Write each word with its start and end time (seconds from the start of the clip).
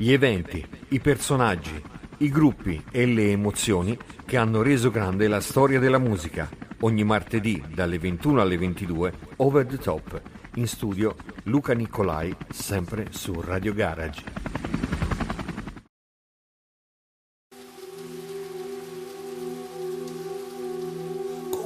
Gli 0.00 0.12
eventi, 0.12 0.64
i 0.90 1.00
personaggi, 1.00 1.82
i 2.18 2.28
gruppi 2.28 2.80
e 2.92 3.04
le 3.04 3.32
emozioni 3.32 3.98
che 4.24 4.36
hanno 4.36 4.62
reso 4.62 4.92
grande 4.92 5.26
la 5.26 5.40
storia 5.40 5.80
della 5.80 5.98
musica. 5.98 6.48
Ogni 6.82 7.02
martedì 7.02 7.60
dalle 7.74 7.98
21 7.98 8.40
alle 8.40 8.56
22, 8.56 9.12
Over 9.38 9.66
the 9.66 9.76
Top. 9.78 10.22
In 10.54 10.68
studio 10.68 11.16
Luca 11.44 11.72
Nicolai, 11.72 12.32
sempre 12.48 13.08
su 13.10 13.40
Radio 13.40 13.74
Garage. 13.74 14.22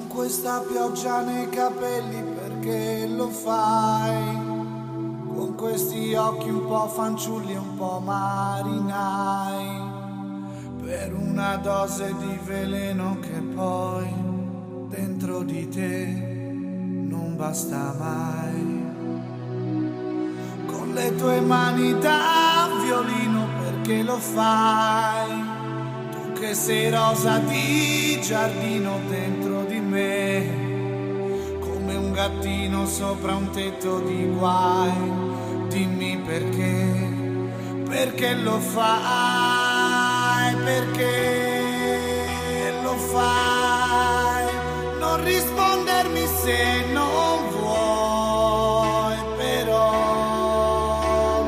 Questa 0.09 0.61
pioggia 0.61 1.23
nei 1.23 1.51
capelli 1.51 2.23
perché 2.35 3.07
lo 3.09 3.29
fai? 3.29 4.52
Con 5.35 5.55
questi 5.57 6.15
occhi 6.15 6.49
un 6.51 6.67
po' 6.67 6.89
fanciulli 6.89 7.53
e 7.53 7.59
un 7.59 7.77
po' 7.77 8.01
marinai. 8.05 9.91
Per 10.83 11.15
una 11.15 11.57
dose 11.57 12.15
di 12.19 12.39
veleno 12.45 13.19
che 13.21 13.41
poi 13.55 14.09
dentro 14.89 15.43
di 15.43 15.69
te 15.69 16.07
non 16.07 17.35
basta 17.37 17.95
mai. 17.99 18.85
Con 20.67 20.93
le 20.93 21.15
tue 21.17 21.41
mani 21.41 21.99
da 21.99 22.69
violino 22.83 23.47
perché 23.63 24.03
lo 24.03 24.19
fai? 24.19 25.31
Tu 26.11 26.33
che 26.41 26.55
sei 26.55 26.91
rosa 26.91 27.39
di 27.39 28.21
giardino 28.21 28.99
dentro 29.09 29.65
di 29.65 29.81
me 29.81 30.71
come 31.61 31.95
un 31.97 32.13
gattino 32.13 32.87
sopra 32.87 33.35
un 33.35 33.51
tetto 33.51 34.01
di 34.01 34.25
guai. 34.27 35.32
Dimmi 35.73 36.19
perché, 36.19 36.85
perché 37.89 38.35
lo 38.35 38.59
fai, 38.59 40.55
perché 40.57 41.73
lo 42.83 42.93
fai. 42.93 44.45
Non 44.99 45.25
rispondermi 45.25 46.27
se 46.27 46.85
non 46.93 47.49
vuoi, 47.49 49.17
però 49.39 49.97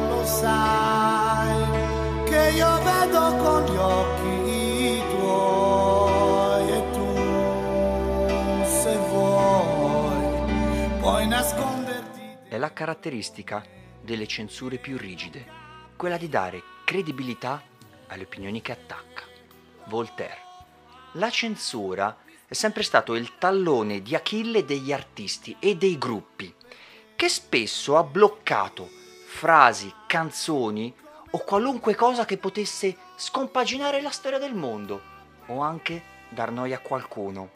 lo 0.08 0.24
sai 0.24 1.64
che 2.24 2.50
io 2.56 2.82
vedo 2.82 3.36
con 3.36 3.64
gli 3.66 3.76
occhi 3.76 5.02
tuoi 5.10 6.70
e 6.70 6.90
tu 6.92 7.14
se 8.64 8.96
vuoi 9.10 10.16
puoi 10.98 11.26
nasconderti. 11.28 12.22
È 12.48 12.56
la 12.56 12.72
caratteristica 12.72 13.82
delle 14.04 14.26
censure 14.26 14.76
più 14.76 14.98
rigide, 14.98 15.46
quella 15.96 16.18
di 16.18 16.28
dare 16.28 16.62
credibilità 16.84 17.62
alle 18.08 18.24
opinioni 18.24 18.60
che 18.60 18.72
attacca. 18.72 19.24
Voltaire. 19.86 20.42
La 21.12 21.30
censura 21.30 22.16
è 22.46 22.52
sempre 22.52 22.82
stato 22.82 23.14
il 23.14 23.38
tallone 23.38 24.02
di 24.02 24.14
Achille 24.14 24.64
degli 24.64 24.92
artisti 24.92 25.56
e 25.58 25.76
dei 25.76 25.96
gruppi, 25.96 26.54
che 27.16 27.28
spesso 27.28 27.96
ha 27.96 28.02
bloccato 28.02 28.88
frasi, 29.26 29.92
canzoni 30.06 30.94
o 31.30 31.38
qualunque 31.38 31.94
cosa 31.94 32.24
che 32.24 32.36
potesse 32.36 32.96
scompaginare 33.16 34.00
la 34.00 34.10
storia 34.10 34.38
del 34.38 34.54
mondo 34.54 35.00
o 35.46 35.60
anche 35.60 36.02
dar 36.28 36.50
noia 36.50 36.76
a 36.76 36.80
qualcuno. 36.80 37.50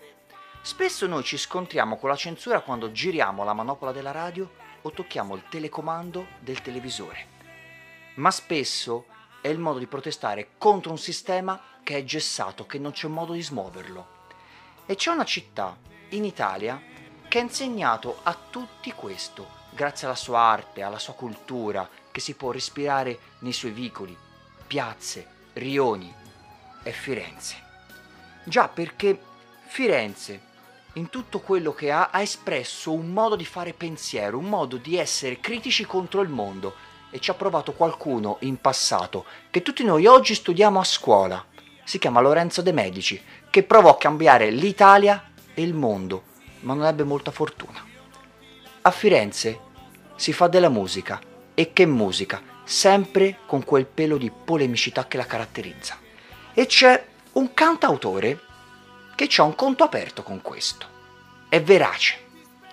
Spesso 0.62 1.06
noi 1.06 1.22
ci 1.22 1.36
scontriamo 1.36 1.96
con 1.96 2.08
la 2.08 2.16
censura 2.16 2.60
quando 2.60 2.90
giriamo 2.90 3.44
la 3.44 3.52
manopola 3.52 3.92
della 3.92 4.10
radio 4.10 4.50
o 4.88 4.92
tocchiamo 4.92 5.34
il 5.34 5.44
telecomando 5.48 6.26
del 6.40 6.60
televisore. 6.62 7.36
Ma 8.14 8.30
spesso 8.30 9.06
è 9.40 9.48
il 9.48 9.58
modo 9.58 9.78
di 9.78 9.86
protestare 9.86 10.50
contro 10.58 10.90
un 10.90 10.98
sistema 10.98 11.60
che 11.82 11.96
è 11.96 12.04
gessato, 12.04 12.66
che 12.66 12.78
non 12.78 12.92
c'è 12.92 13.06
modo 13.06 13.32
di 13.32 13.42
smuoverlo. 13.42 14.16
E 14.86 14.94
c'è 14.96 15.10
una 15.10 15.24
città 15.24 15.76
in 16.10 16.24
Italia 16.24 16.82
che 17.28 17.38
ha 17.38 17.42
insegnato 17.42 18.20
a 18.22 18.36
tutti 18.50 18.90
questo, 18.92 19.46
grazie 19.70 20.06
alla 20.06 20.16
sua 20.16 20.40
arte, 20.40 20.82
alla 20.82 20.98
sua 20.98 21.14
cultura, 21.14 21.88
che 22.10 22.20
si 22.20 22.34
può 22.34 22.50
respirare 22.50 23.18
nei 23.40 23.52
suoi 23.52 23.70
vicoli, 23.70 24.16
piazze, 24.66 25.50
rioni, 25.54 26.12
è 26.82 26.90
Firenze. 26.90 27.66
Già 28.44 28.68
perché 28.68 29.20
Firenze, 29.66 30.40
in 30.98 31.10
tutto 31.10 31.38
quello 31.38 31.72
che 31.72 31.90
ha, 31.90 32.10
ha 32.10 32.20
espresso 32.20 32.92
un 32.92 33.12
modo 33.12 33.36
di 33.36 33.44
fare 33.44 33.72
pensiero, 33.72 34.36
un 34.36 34.46
modo 34.46 34.76
di 34.76 34.98
essere 34.98 35.38
critici 35.38 35.86
contro 35.86 36.20
il 36.20 36.28
mondo 36.28 36.74
e 37.10 37.20
ci 37.20 37.30
ha 37.30 37.34
provato 37.34 37.72
qualcuno 37.72 38.36
in 38.40 38.60
passato 38.60 39.24
che 39.50 39.62
tutti 39.62 39.84
noi 39.84 40.06
oggi 40.06 40.34
studiamo 40.34 40.80
a 40.80 40.84
scuola. 40.84 41.42
Si 41.84 41.98
chiama 41.98 42.20
Lorenzo 42.20 42.60
De 42.60 42.72
Medici, 42.72 43.22
che 43.48 43.62
provò 43.62 43.90
a 43.90 43.96
cambiare 43.96 44.50
l'Italia 44.50 45.30
e 45.54 45.62
il 45.62 45.72
mondo, 45.72 46.24
ma 46.60 46.74
non 46.74 46.84
ebbe 46.84 47.04
molta 47.04 47.30
fortuna. 47.30 47.82
A 48.82 48.90
Firenze 48.90 49.60
si 50.16 50.32
fa 50.32 50.48
della 50.48 50.68
musica 50.68 51.20
e 51.54 51.72
che 51.72 51.86
musica, 51.86 52.42
sempre 52.64 53.38
con 53.46 53.64
quel 53.64 53.86
pelo 53.86 54.18
di 54.18 54.30
polemicità 54.30 55.06
che 55.06 55.16
la 55.16 55.26
caratterizza. 55.26 55.96
E 56.52 56.66
c'è 56.66 57.06
un 57.32 57.54
cantautore 57.54 58.40
che 59.26 59.28
ha 59.40 59.42
un 59.42 59.56
conto 59.56 59.82
aperto 59.82 60.22
con 60.22 60.40
questo. 60.40 60.86
È 61.48 61.60
verace, 61.60 62.18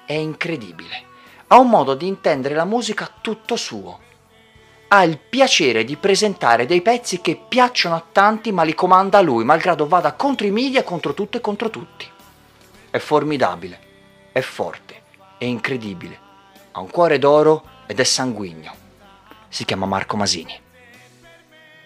è 0.05 0.13
incredibile, 0.13 1.03
ha 1.47 1.57
un 1.57 1.69
modo 1.69 1.95
di 1.95 2.05
intendere 2.05 2.53
la 2.53 2.65
musica 2.65 3.11
tutto 3.19 3.55
suo. 3.55 3.99
Ha 4.89 5.03
il 5.03 5.17
piacere 5.17 5.83
di 5.83 5.97
presentare 5.97 6.67
dei 6.67 6.83
pezzi 6.83 7.19
che 7.19 7.35
piacciono 7.35 7.95
a 7.95 8.05
tanti 8.11 8.51
ma 8.51 8.61
li 8.61 8.75
comanda 8.75 9.17
a 9.17 9.21
lui, 9.21 9.43
malgrado 9.43 9.87
vada 9.87 10.13
contro 10.13 10.45
i 10.45 10.51
media, 10.51 10.83
contro 10.83 11.15
tutto 11.15 11.37
e 11.37 11.41
contro 11.41 11.71
tutti. 11.71 12.07
È 12.91 12.97
formidabile, 12.99 13.79
è 14.31 14.41
forte, 14.41 15.01
è 15.39 15.45
incredibile, 15.45 16.19
ha 16.73 16.79
un 16.79 16.91
cuore 16.91 17.17
d'oro 17.17 17.63
ed 17.87 17.99
è 17.99 18.03
sanguigno. 18.03 18.73
Si 19.49 19.65
chiama 19.65 19.87
Marco 19.87 20.15
Masini. 20.15 20.61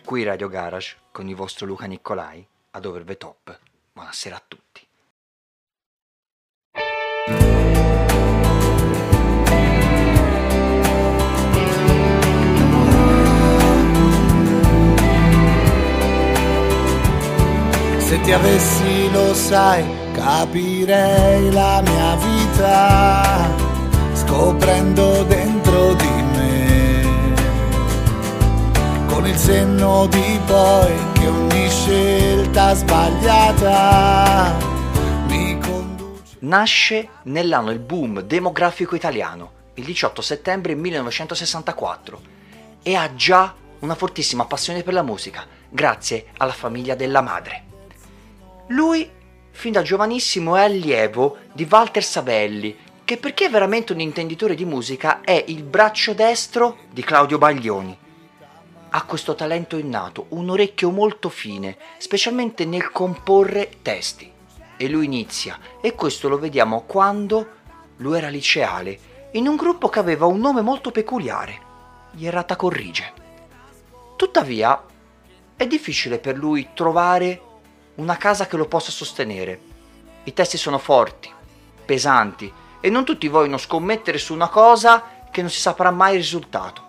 Qui 0.03 0.23
Radio 0.23 0.49
Garage 0.49 0.97
con 1.11 1.29
il 1.29 1.35
vostro 1.35 1.65
Luca 1.65 1.85
Nicolai 1.85 2.45
ad 2.71 2.85
Over 2.85 3.03
the 3.03 3.17
Top. 3.17 3.59
Buonasera 3.99 4.37
a 4.37 4.43
tutti. 4.47 4.87
Se 17.97 18.21
ti 18.21 18.31
avessi 18.31 19.11
lo 19.11 19.33
sai, 19.33 19.83
capirei 20.13 21.51
la 21.51 21.81
mia 21.81 22.15
vita, 22.15 23.53
scoprendo 24.13 25.23
dentro 25.23 25.93
di 25.95 26.18
con 29.19 29.27
il 29.27 29.37
senno 29.37 30.07
di 30.07 30.39
poi 30.45 30.95
che 31.11 31.27
ogni 31.27 31.69
scelta 31.69 32.73
sbagliata 32.73 34.57
mi 35.27 35.59
conduce. 35.59 36.37
Nasce 36.39 37.09
nell'anno 37.23 37.71
il 37.71 37.79
boom 37.79 38.21
demografico 38.21 38.95
italiano, 38.95 39.51
il 39.73 39.83
18 39.83 40.21
settembre 40.21 40.73
1964, 40.73 42.21
e 42.81 42.95
ha 42.95 43.13
già 43.13 43.53
una 43.79 43.95
fortissima 43.95 44.45
passione 44.45 44.83
per 44.83 44.93
la 44.93 45.03
musica, 45.03 45.45
grazie 45.67 46.27
alla 46.37 46.53
famiglia 46.53 46.95
della 46.95 47.19
madre. 47.19 47.63
Lui, 48.67 49.11
fin 49.51 49.73
da 49.73 49.81
giovanissimo, 49.81 50.55
è 50.55 50.61
allievo 50.61 51.39
di 51.51 51.67
Walter 51.69 52.05
Savelli, 52.05 52.73
che 53.03 53.17
perché 53.17 53.47
è 53.47 53.49
veramente 53.49 53.91
un 53.91 53.99
intenditore 53.99 54.55
di 54.55 54.63
musica 54.63 55.19
è 55.19 55.43
il 55.47 55.63
braccio 55.63 56.13
destro 56.13 56.77
di 56.89 57.03
Claudio 57.03 57.37
Baglioni. 57.37 58.07
Ha 58.91 59.03
questo 59.03 59.35
talento 59.35 59.77
innato, 59.77 60.25
un 60.29 60.49
orecchio 60.49 60.89
molto 60.89 61.29
fine, 61.29 61.77
specialmente 61.97 62.65
nel 62.65 62.91
comporre 62.91 63.69
testi. 63.83 64.31
E 64.77 64.87
lui 64.89 65.05
inizia, 65.05 65.59
e 65.79 65.93
questo 65.93 66.27
lo 66.27 66.39
vediamo 66.39 66.81
quando 66.87 67.47
lui 67.97 68.17
era 68.17 68.29
liceale, 68.29 68.99
in 69.33 69.47
un 69.47 69.55
gruppo 69.55 69.89
che 69.89 69.99
aveva 69.99 70.25
un 70.25 70.39
nome 70.39 70.61
molto 70.61 70.89
peculiare, 70.89 71.59
gli 72.11 72.25
Errata 72.25 72.55
Corrige. 72.55 73.13
Tuttavia, 74.15 74.83
è 75.55 75.67
difficile 75.67 76.17
per 76.17 76.35
lui 76.35 76.69
trovare 76.73 77.41
una 77.95 78.17
casa 78.17 78.47
che 78.47 78.57
lo 78.57 78.65
possa 78.65 78.91
sostenere. 78.91 79.61
I 80.23 80.33
testi 80.33 80.57
sono 80.57 80.79
forti, 80.79 81.31
pesanti 81.85 82.51
e 82.81 82.89
non 82.89 83.05
tutti 83.05 83.27
vogliono 83.27 83.57
scommettere 83.57 84.17
su 84.17 84.33
una 84.33 84.49
cosa 84.49 85.03
che 85.29 85.41
non 85.41 85.51
si 85.51 85.59
saprà 85.59 85.91
mai 85.91 86.13
il 86.13 86.21
risultato. 86.21 86.88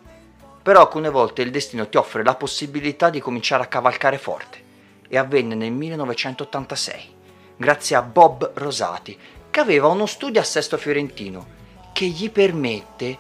Però 0.71 0.83
alcune 0.83 1.09
volte 1.09 1.43
il 1.43 1.51
destino 1.51 1.89
ti 1.89 1.97
offre 1.97 2.23
la 2.23 2.37
possibilità 2.37 3.11
di 3.11 3.19
cominciare 3.19 3.65
a 3.65 3.67
cavalcare 3.67 4.19
forte 4.19 4.63
e 5.09 5.19
avvenne 5.19 5.57
nel 5.57 5.73
1986, 5.73 7.15
grazie 7.57 7.97
a 7.97 8.03
Bob 8.03 8.53
Rosati, 8.55 9.19
che 9.51 9.59
aveva 9.59 9.89
uno 9.89 10.07
studio 10.07 10.41
a 10.41 10.45
Sesto 10.45 10.79
Fiorentino 10.79 11.45
che 11.93 12.07
gli 12.07 12.31
permette, 12.31 13.19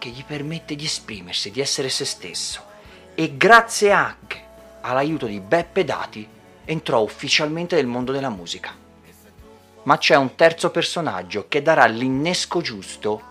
che 0.00 0.08
gli 0.08 0.24
permette 0.24 0.74
di 0.74 0.86
esprimersi, 0.86 1.52
di 1.52 1.60
essere 1.60 1.88
se 1.88 2.04
stesso 2.04 2.64
e 3.14 3.36
grazie 3.36 3.92
anche 3.92 4.42
all'aiuto 4.80 5.26
di 5.26 5.38
Beppe 5.38 5.84
Dati 5.84 6.28
entrò 6.64 7.00
ufficialmente 7.00 7.76
nel 7.76 7.86
mondo 7.86 8.10
della 8.10 8.28
musica. 8.28 8.74
Ma 9.84 9.98
c'è 9.98 10.16
un 10.16 10.34
terzo 10.34 10.72
personaggio 10.72 11.46
che 11.46 11.62
darà 11.62 11.86
l'innesco 11.86 12.60
giusto 12.60 13.22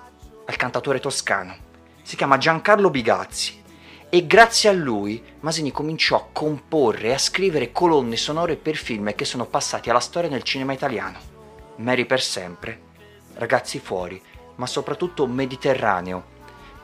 al 0.45 0.55
cantatore 0.55 1.01
toscano. 1.01 1.65
Si 2.07 2.15
chiama 2.15 2.37
Giancarlo 2.37 2.89
Bigazzi 2.89 3.61
e 4.07 4.25
grazie 4.25 4.69
a 4.69 4.71
lui 4.71 5.21
Masini 5.41 5.73
cominciò 5.73 6.15
a 6.15 6.27
comporre 6.31 7.09
e 7.09 7.13
a 7.13 7.17
scrivere 7.17 7.73
colonne 7.73 8.15
sonore 8.15 8.55
per 8.55 8.77
film 8.77 9.13
che 9.13 9.25
sono 9.25 9.45
passati 9.45 9.89
alla 9.89 9.99
storia 9.99 10.29
nel 10.29 10.43
cinema 10.43 10.71
italiano. 10.71 11.19
Mary 11.75 12.05
per 12.05 12.21
sempre, 12.21 12.79
Ragazzi 13.33 13.79
fuori, 13.79 14.21
ma 14.55 14.65
soprattutto 14.65 15.27
Mediterraneo, 15.27 16.23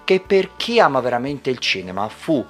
che 0.03 0.19
per 0.19 0.57
chi 0.57 0.81
ama 0.81 0.99
veramente 0.99 1.49
il 1.49 1.59
cinema 1.59 2.09
fu 2.09 2.45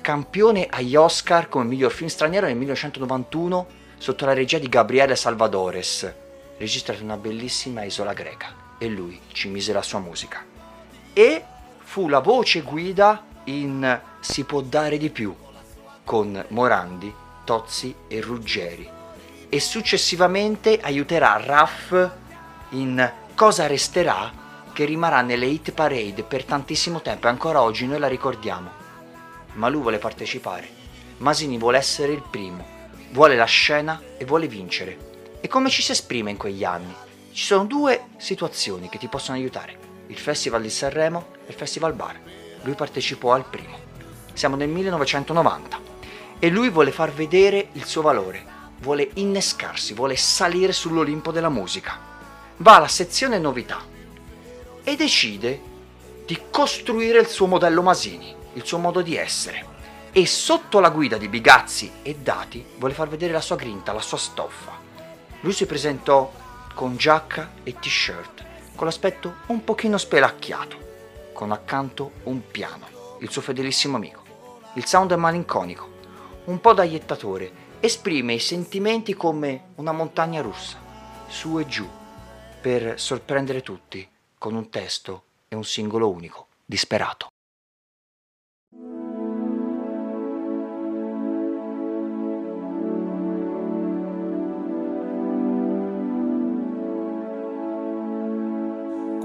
campione 0.00 0.68
agli 0.70 0.96
Oscar 0.96 1.50
come 1.50 1.66
miglior 1.66 1.92
film 1.92 2.08
straniero 2.08 2.46
nel 2.46 2.56
1991 2.56 3.66
sotto 3.98 4.24
la 4.24 4.32
regia 4.32 4.56
di 4.56 4.70
Gabriele 4.70 5.14
Salvadores, 5.14 6.10
regista 6.56 6.94
di 6.94 7.02
una 7.02 7.18
bellissima 7.18 7.84
isola 7.84 8.14
greca, 8.14 8.76
e 8.78 8.88
lui 8.88 9.20
ci 9.32 9.48
mise 9.48 9.74
la 9.74 9.82
sua 9.82 9.98
musica. 9.98 10.42
E 11.12 11.44
fu 11.96 12.08
la 12.08 12.18
voce 12.18 12.60
guida 12.60 13.24
in 13.44 14.00
Si 14.20 14.44
può 14.44 14.60
dare 14.60 14.98
di 14.98 15.08
più 15.08 15.34
con 16.04 16.44
Morandi, 16.48 17.10
Tozzi 17.42 17.94
e 18.06 18.20
Ruggeri 18.20 18.86
e 19.48 19.60
successivamente 19.60 20.78
aiuterà 20.78 21.42
Raff 21.42 22.10
in 22.72 23.12
Cosa 23.34 23.66
resterà 23.66 24.30
che 24.74 24.84
rimarrà 24.84 25.22
nelle 25.22 25.46
hit 25.46 25.72
parade 25.72 26.22
per 26.22 26.44
tantissimo 26.44 27.00
tempo 27.00 27.28
e 27.28 27.30
ancora 27.30 27.62
oggi 27.62 27.86
noi 27.86 27.98
la 27.98 28.08
ricordiamo. 28.08 28.68
Ma 29.54 29.68
lui 29.70 29.80
vuole 29.80 29.96
partecipare. 29.96 30.68
Masini 31.16 31.56
vuole 31.56 31.78
essere 31.78 32.12
il 32.12 32.22
primo, 32.28 32.62
vuole 33.12 33.36
la 33.36 33.46
scena 33.46 34.02
e 34.18 34.26
vuole 34.26 34.48
vincere. 34.48 35.38
E 35.40 35.48
come 35.48 35.70
ci 35.70 35.80
si 35.80 35.92
esprime 35.92 36.30
in 36.30 36.36
quegli 36.36 36.62
anni? 36.62 36.94
Ci 37.32 37.44
sono 37.44 37.64
due 37.64 38.08
situazioni 38.18 38.90
che 38.90 38.98
ti 38.98 39.08
possono 39.08 39.38
aiutare. 39.38 39.85
Il 40.08 40.18
Festival 40.18 40.62
di 40.62 40.70
Sanremo 40.70 41.26
e 41.46 41.50
il 41.50 41.54
Festival 41.54 41.92
Bar. 41.94 42.20
Lui 42.62 42.74
partecipò 42.74 43.32
al 43.32 43.44
primo. 43.44 43.78
Siamo 44.32 44.56
nel 44.56 44.68
1990 44.68 45.80
e 46.38 46.48
lui 46.48 46.70
vuole 46.70 46.92
far 46.92 47.10
vedere 47.12 47.68
il 47.72 47.84
suo 47.84 48.02
valore, 48.02 48.44
vuole 48.80 49.10
innescarsi, 49.14 49.94
vuole 49.94 50.16
salire 50.16 50.72
sull'Olimpo 50.72 51.32
della 51.32 51.48
musica. 51.48 51.98
Va 52.58 52.76
alla 52.76 52.88
sezione 52.88 53.38
novità 53.38 53.82
e 54.84 54.96
decide 54.96 55.60
di 56.24 56.38
costruire 56.50 57.18
il 57.18 57.26
suo 57.26 57.46
modello 57.46 57.82
Masini, 57.82 58.34
il 58.54 58.64
suo 58.64 58.78
modo 58.78 59.00
di 59.02 59.16
essere. 59.16 59.74
E 60.12 60.26
sotto 60.26 60.80
la 60.80 60.90
guida 60.90 61.18
di 61.18 61.28
Bigazzi 61.28 61.90
e 62.02 62.16
Dati 62.16 62.64
vuole 62.78 62.94
far 62.94 63.08
vedere 63.08 63.32
la 63.32 63.40
sua 63.40 63.56
grinta, 63.56 63.92
la 63.92 64.00
sua 64.00 64.16
stoffa. 64.16 64.72
Lui 65.40 65.52
si 65.52 65.66
presentò 65.66 66.32
con 66.74 66.96
giacca 66.96 67.52
e 67.62 67.74
t-shirt, 67.78 68.44
con 68.76 68.86
l'aspetto 68.86 69.38
un 69.46 69.64
pochino 69.64 69.98
spelacchiato 69.98 70.84
con 71.36 71.52
accanto 71.52 72.12
un 72.24 72.46
piano, 72.50 72.86
il 73.20 73.30
suo 73.30 73.42
fedelissimo 73.42 73.96
amico. 73.96 74.22
Il 74.74 74.86
sound 74.86 75.12
è 75.12 75.16
malinconico, 75.16 75.86
un 76.44 76.60
po' 76.62 76.72
da 76.72 76.82
iettatore, 76.82 77.64
esprime 77.80 78.32
i 78.32 78.38
sentimenti 78.38 79.12
come 79.12 79.72
una 79.76 79.92
montagna 79.92 80.40
russa, 80.40 80.78
su 81.28 81.58
e 81.58 81.66
giù, 81.66 81.86
per 82.58 82.98
sorprendere 82.98 83.60
tutti 83.60 84.08
con 84.38 84.54
un 84.54 84.70
testo 84.70 85.24
e 85.48 85.56
un 85.56 85.64
singolo 85.64 86.08
unico, 86.08 86.46
disperato. 86.64 87.28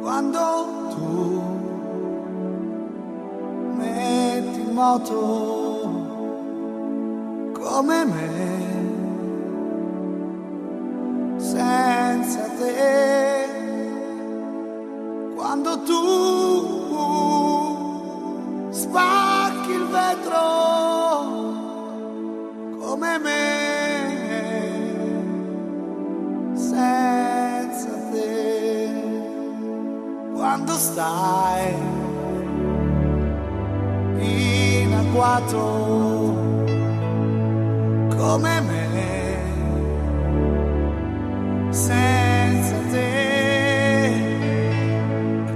Quando 0.01 0.39
tu 0.89 1.41
metti 3.77 4.59
in 4.61 4.73
moto 4.73 5.79
come 7.53 8.05
me, 8.05 8.29
senza 11.37 12.49
te, 12.57 13.47
quando 15.35 15.83
tu 15.83 16.40
stai 30.91 31.73
in 34.19 34.93
agguato 34.93 35.57
come 38.09 38.61
me 38.61 38.89
senza 41.69 42.75
te 42.91 44.11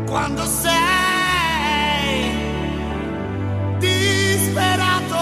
quando 0.06 0.42
sei 0.46 0.74
disperato 3.80 5.18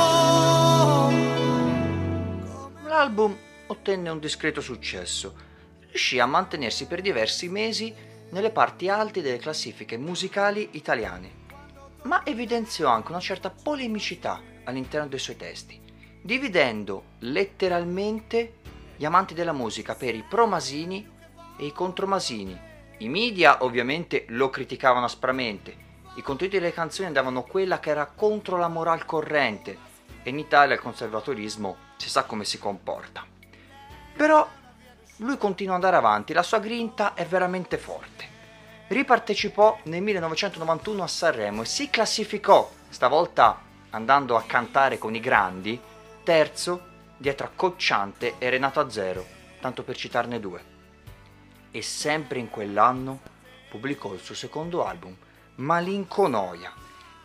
L'album 2.86 3.36
ottenne 3.66 4.10
un 4.10 4.20
discreto 4.20 4.62
successo. 4.62 5.34
Riuscì 5.90 6.20
a 6.20 6.28
mantenersi 6.28 6.86
per 6.86 7.02
diversi 7.02 7.50
mesi 7.50 8.12
nelle 8.34 8.52
parti 8.52 8.90
alte 8.90 9.22
delle 9.22 9.38
classifiche 9.38 9.96
musicali 9.98 10.70
italiane 10.72 11.42
ma 12.04 12.26
evidenziò 12.26 12.90
anche 12.90 13.12
una 13.12 13.20
certa 13.20 13.50
polemicità 13.50 14.42
all'interno 14.66 15.08
dei 15.08 15.20
suoi 15.20 15.38
testi, 15.38 15.80
dividendo 16.22 17.04
letteralmente 17.20 18.56
gli 18.96 19.06
amanti 19.06 19.34
della 19.34 19.54
musica 19.54 19.96
per 19.96 20.16
i 20.16 20.24
pro-Masini 20.28 21.10
e 21.58 21.66
i 21.66 21.72
contro-Masini. 21.72 22.72
I 23.00 23.10
media 23.10 23.64
ovviamente 23.64 24.26
lo 24.30 24.50
criticavano 24.50 25.06
aspramente, 25.06 25.76
i 26.16 26.22
contenuti 26.22 26.60
delle 26.60 26.74
canzoni 26.74 27.08
andavano 27.08 27.44
quella 27.44 27.80
che 27.80 27.90
era 27.90 28.06
contro 28.06 28.58
la 28.58 28.68
moral 28.68 29.06
corrente 29.06 29.92
e 30.22 30.30
in 30.30 30.40
Italia 30.40 30.76
il 30.76 30.82
conservatorismo 30.82 31.78
si 31.98 32.10
sa 32.10 32.24
come 32.24 32.46
si 32.46 32.60
comporta. 32.60 33.26
Però 34.16 34.48
lui 35.24 35.38
continua 35.38 35.76
ad 35.76 35.84
andare 35.84 35.98
avanti, 35.98 36.34
la 36.34 36.44
sua 36.44 36.60
grinta 36.60 37.14
è 37.14 37.26
veramente 37.26 37.78
forte 37.78 38.34
ripartecipò 38.94 39.80
nel 39.86 40.02
1991 40.04 41.04
a 41.04 41.08
Sanremo 41.08 41.62
e 41.64 41.66
si 41.66 41.90
classificò, 41.90 42.70
stavolta 42.90 43.62
andando 43.90 44.36
a 44.36 44.44
cantare 44.44 44.98
con 44.98 45.16
i 45.16 45.20
grandi, 45.20 45.80
terzo 46.24 46.92
dietro 47.18 47.48
a 47.48 47.52
Cocciante 47.56 48.36
e 48.38 48.50
Renato 48.50 48.80
Azzero, 48.80 49.26
tanto 49.60 49.84
per 49.84 49.96
citarne 49.96 50.40
due. 50.40 50.72
E 51.72 51.82
sempre 51.82 52.40
in 52.40 52.50
quell'anno 52.50 53.20
pubblicò 53.70 54.14
il 54.14 54.20
suo 54.20 54.36
secondo 54.36 54.86
album, 54.86 55.16
Malinconoia, 55.56 56.72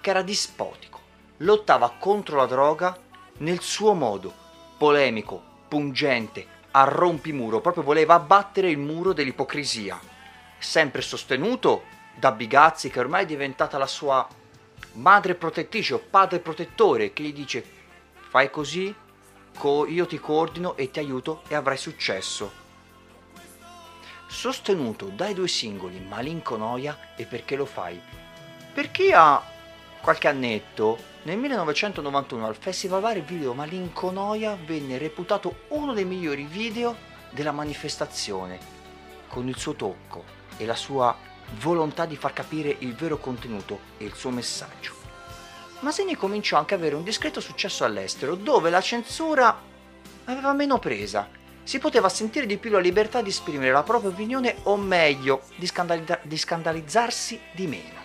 che 0.01 0.11
era 0.11 0.23
dispotico, 0.23 1.01
lottava 1.39 1.95
contro 1.99 2.37
la 2.37 2.47
droga 2.47 2.97
nel 3.39 3.61
suo 3.61 3.93
modo, 3.93 4.33
polemico, 4.79 5.43
pungente, 5.69 6.47
a 6.79 6.85
rompimuro, 6.85 7.61
proprio 7.61 7.83
voleva 7.83 8.15
abbattere 8.15 8.71
il 8.71 8.79
muro 8.79 9.13
dell'ipocrisia 9.13 9.99
sempre 10.59 11.03
sostenuto 11.03 11.85
da 12.15 12.33
Bigazzi 12.33 12.91
che 12.91 13.01
ormai 13.01 13.23
è 13.23 13.27
diventata 13.27 13.79
la 13.79 13.87
sua 13.87 14.27
madre 14.95 15.35
protettrice 15.35 15.95
o 15.95 15.99
padre 15.99 16.41
protettore 16.41 17.13
che 17.13 17.23
gli 17.23 17.33
dice 17.33 17.65
fai 18.29 18.51
così, 18.51 18.95
io 19.89 20.07
ti 20.07 20.19
coordino 20.21 20.77
e 20.77 20.91
ti 20.91 20.99
aiuto 20.99 21.43
e 21.49 21.55
avrai 21.55 21.77
successo. 21.77 22.67
Sostenuto 24.27 25.07
dai 25.07 25.35
due 25.35 25.49
singoli 25.49 25.99
Malinconoia 26.01 27.15
e 27.17 27.25
Perché 27.25 27.57
lo 27.57 27.65
fai? 27.65 28.01
Perché 28.73 29.13
ha 29.15 29.43
qualche 30.09 30.29
annetto, 30.29 30.97
nel 31.25 31.37
1991 31.37 32.47
al 32.47 32.57
Festival 32.57 33.03
Bar 33.03 33.19
il 33.19 33.25
video 33.25 33.53
Malinconoia 33.53 34.57
venne 34.65 34.97
reputato 34.97 35.65
uno 35.69 35.93
dei 35.93 36.07
migliori 36.07 36.45
video 36.45 36.97
della 37.29 37.53
manifestazione, 37.53 38.59
con 39.29 39.49
il 39.49 39.59
suo 39.59 39.75
tocco, 39.75 40.25
e 40.57 40.65
la 40.65 40.75
sua 40.75 41.15
volontà 41.61 42.07
di 42.07 42.17
far 42.17 42.33
capire 42.33 42.75
il 42.79 42.95
vero 42.95 43.19
contenuto 43.19 43.81
e 43.99 44.07
il 44.07 44.15
suo 44.15 44.31
messaggio. 44.31 44.95
Masini 45.81 46.17
cominciò 46.17 46.57
anche 46.57 46.73
ad 46.73 46.81
avere 46.81 46.95
un 46.95 47.05
discreto 47.05 47.41
successo 47.41 47.85
all'estero, 47.85 48.35
dove 48.35 48.71
la 48.71 48.81
censura 48.81 49.61
aveva 50.25 50.55
meno 50.55 50.79
presa. 50.79 51.29
Si 51.65 51.79
poteva 51.79 52.09
sentire 52.09 52.47
di 52.47 52.57
più 52.57 52.71
la 52.71 52.79
libertà 52.79 53.21
di 53.21 53.29
esprimere 53.29 53.73
la 53.73 53.83
propria 53.83 54.09
opinione 54.09 54.57
o 54.63 54.79
meglio, 54.79 55.43
di, 55.57 55.67
scandalizza- 55.67 56.21
di 56.23 56.39
scandalizzarsi 56.39 57.39
di 57.53 57.67
meno. 57.67 57.98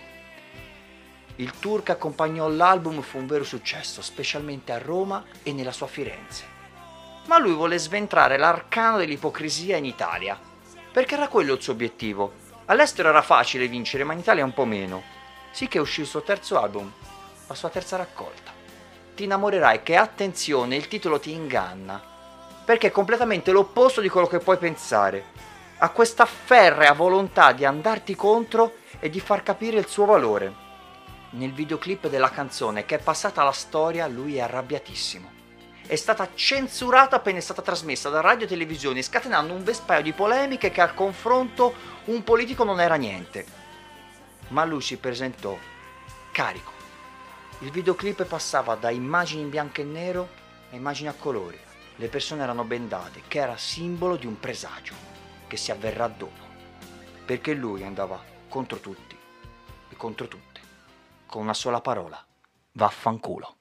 Il 1.37 1.57
tour 1.57 1.81
che 1.81 1.91
accompagnò 1.91 2.47
l'album 2.47 3.01
fu 3.01 3.17
un 3.17 3.25
vero 3.25 3.43
successo, 3.43 4.03
specialmente 4.03 4.71
a 4.71 4.77
Roma 4.77 5.23
e 5.41 5.51
nella 5.51 5.71
sua 5.71 5.87
Firenze. 5.87 6.45
Ma 7.25 7.39
lui 7.39 7.53
volle 7.53 7.79
sventrare 7.79 8.37
l'arcano 8.37 8.97
dell'ipocrisia 8.97 9.75
in 9.77 9.85
Italia, 9.85 10.39
perché 10.91 11.15
era 11.15 11.27
quello 11.27 11.53
il 11.53 11.61
suo 11.61 11.73
obiettivo. 11.73 12.33
All'estero 12.65 13.09
era 13.09 13.23
facile 13.23 13.67
vincere, 13.67 14.03
ma 14.03 14.13
in 14.13 14.19
Italia 14.19 14.43
un 14.43 14.53
po' 14.53 14.65
meno. 14.65 15.01
Sì 15.51 15.67
che 15.67 15.79
uscì 15.79 16.01
il 16.01 16.07
suo 16.07 16.21
terzo 16.21 16.61
album, 16.61 16.91
la 17.47 17.55
sua 17.55 17.69
terza 17.69 17.97
raccolta. 17.97 18.51
Ti 19.15 19.23
innamorerai 19.23 19.81
che, 19.81 19.95
attenzione, 19.95 20.75
il 20.75 20.87
titolo 20.87 21.19
ti 21.19 21.31
inganna, 21.31 21.99
perché 22.63 22.87
è 22.87 22.91
completamente 22.91 23.51
l'opposto 23.51 24.01
di 24.01 24.09
quello 24.09 24.27
che 24.27 24.37
puoi 24.37 24.57
pensare. 24.57 25.25
Ha 25.79 25.89
questa 25.89 26.25
ferrea 26.25 26.93
volontà 26.93 27.53
di 27.53 27.65
andarti 27.65 28.15
contro 28.15 28.75
e 28.99 29.09
di 29.09 29.19
far 29.19 29.41
capire 29.41 29.79
il 29.79 29.87
suo 29.87 30.05
valore. 30.05 30.62
Nel 31.35 31.51
videoclip 31.51 32.09
della 32.09 32.29
canzone 32.29 32.85
che 32.85 32.95
è 32.95 32.99
passata 32.99 33.41
alla 33.41 33.51
storia 33.51 34.05
lui 34.05 34.37
è 34.37 34.41
arrabbiatissimo. 34.41 35.31
È 35.85 35.95
stata 35.95 36.29
censurata 36.35 37.15
appena 37.15 37.39
è 37.39 37.41
stata 37.41 37.63
trasmessa 37.63 38.09
da 38.09 38.21
radio 38.21 38.45
e 38.45 38.49
televisione, 38.49 39.01
scatenando 39.01 39.51
un 39.51 39.63
vespaio 39.63 40.03
di 40.03 40.13
polemiche 40.13 40.69
che 40.69 40.81
al 40.81 40.93
confronto 40.93 41.73
un 42.05 42.23
politico 42.23 42.63
non 42.63 42.79
era 42.79 42.95
niente. 42.95 43.45
Ma 44.49 44.63
lui 44.63 44.81
si 44.81 44.97
presentò 44.97 45.57
carico. 46.31 46.71
Il 47.59 47.71
videoclip 47.71 48.25
passava 48.25 48.75
da 48.75 48.91
immagini 48.91 49.41
in 49.41 49.49
bianco 49.49 49.81
e 49.81 49.85
nero 49.85 50.29
a 50.71 50.75
immagini 50.75 51.07
a 51.07 51.15
colori. 51.17 51.59
Le 51.95 52.07
persone 52.09 52.43
erano 52.43 52.63
bendate, 52.63 53.23
che 53.27 53.39
era 53.39 53.57
simbolo 53.57 54.17
di 54.17 54.27
un 54.27 54.39
presagio 54.39 54.93
che 55.47 55.57
si 55.57 55.71
avverrà 55.71 56.07
dopo. 56.07 56.43
Perché 57.25 57.53
lui 57.53 57.83
andava 57.83 58.21
contro 58.49 58.79
tutti 58.79 59.17
e 59.89 59.95
contro 59.95 60.27
tutte, 60.27 60.52
con 61.33 61.41
una 61.41 61.55
sola 61.55 61.81
parola, 61.81 62.23
vaffanculo. 62.73 63.55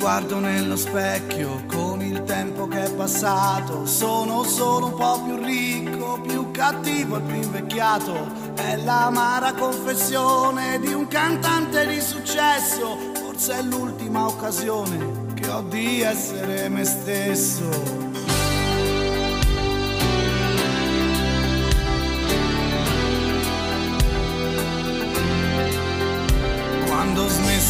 Guardo 0.00 0.40
nello 0.40 0.76
specchio 0.76 1.66
il 2.10 2.24
tempo 2.24 2.66
che 2.66 2.84
è 2.84 2.92
passato, 2.92 3.86
sono 3.86 4.42
solo 4.42 4.86
un 4.86 4.94
po' 4.94 5.22
più 5.22 5.36
ricco, 5.36 6.20
più 6.20 6.50
cattivo 6.50 7.18
e 7.18 7.20
più 7.20 7.36
invecchiato. 7.36 8.52
È 8.54 8.76
l'amara 8.76 9.54
confessione 9.54 10.80
di 10.80 10.92
un 10.92 11.06
cantante 11.06 11.86
di 11.86 12.00
successo, 12.00 12.96
forse 13.14 13.58
è 13.58 13.62
l'ultima 13.62 14.26
occasione 14.26 15.28
che 15.34 15.48
ho 15.48 15.62
di 15.62 16.00
essere 16.00 16.68
me 16.68 16.84
stesso. 16.84 17.99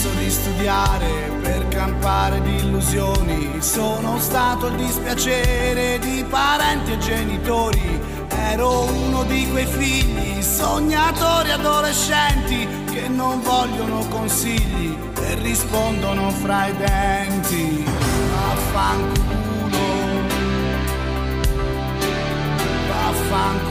Smesso 0.00 0.18
di 0.18 0.30
studiare 0.30 1.30
per 1.42 1.68
campare 1.68 2.40
di 2.40 2.56
illusioni, 2.56 3.60
sono 3.60 4.18
stato 4.18 4.68
il 4.68 4.76
dispiacere 4.76 5.98
di 5.98 6.24
parenti 6.28 6.92
e 6.92 6.98
genitori. 6.98 8.00
Ero 8.28 8.84
uno 8.84 9.24
di 9.24 9.46
quei 9.50 9.66
figli, 9.66 10.40
sognatori 10.40 11.50
adolescenti, 11.50 12.66
che 12.90 13.08
non 13.08 13.42
vogliono 13.42 14.06
consigli 14.08 14.96
e 15.20 15.34
rispondono 15.42 16.30
fra 16.30 16.66
i 16.66 16.76
denti. 16.76 17.84
Vaffanculo, 18.30 19.78
vaffanculo. 22.88 23.69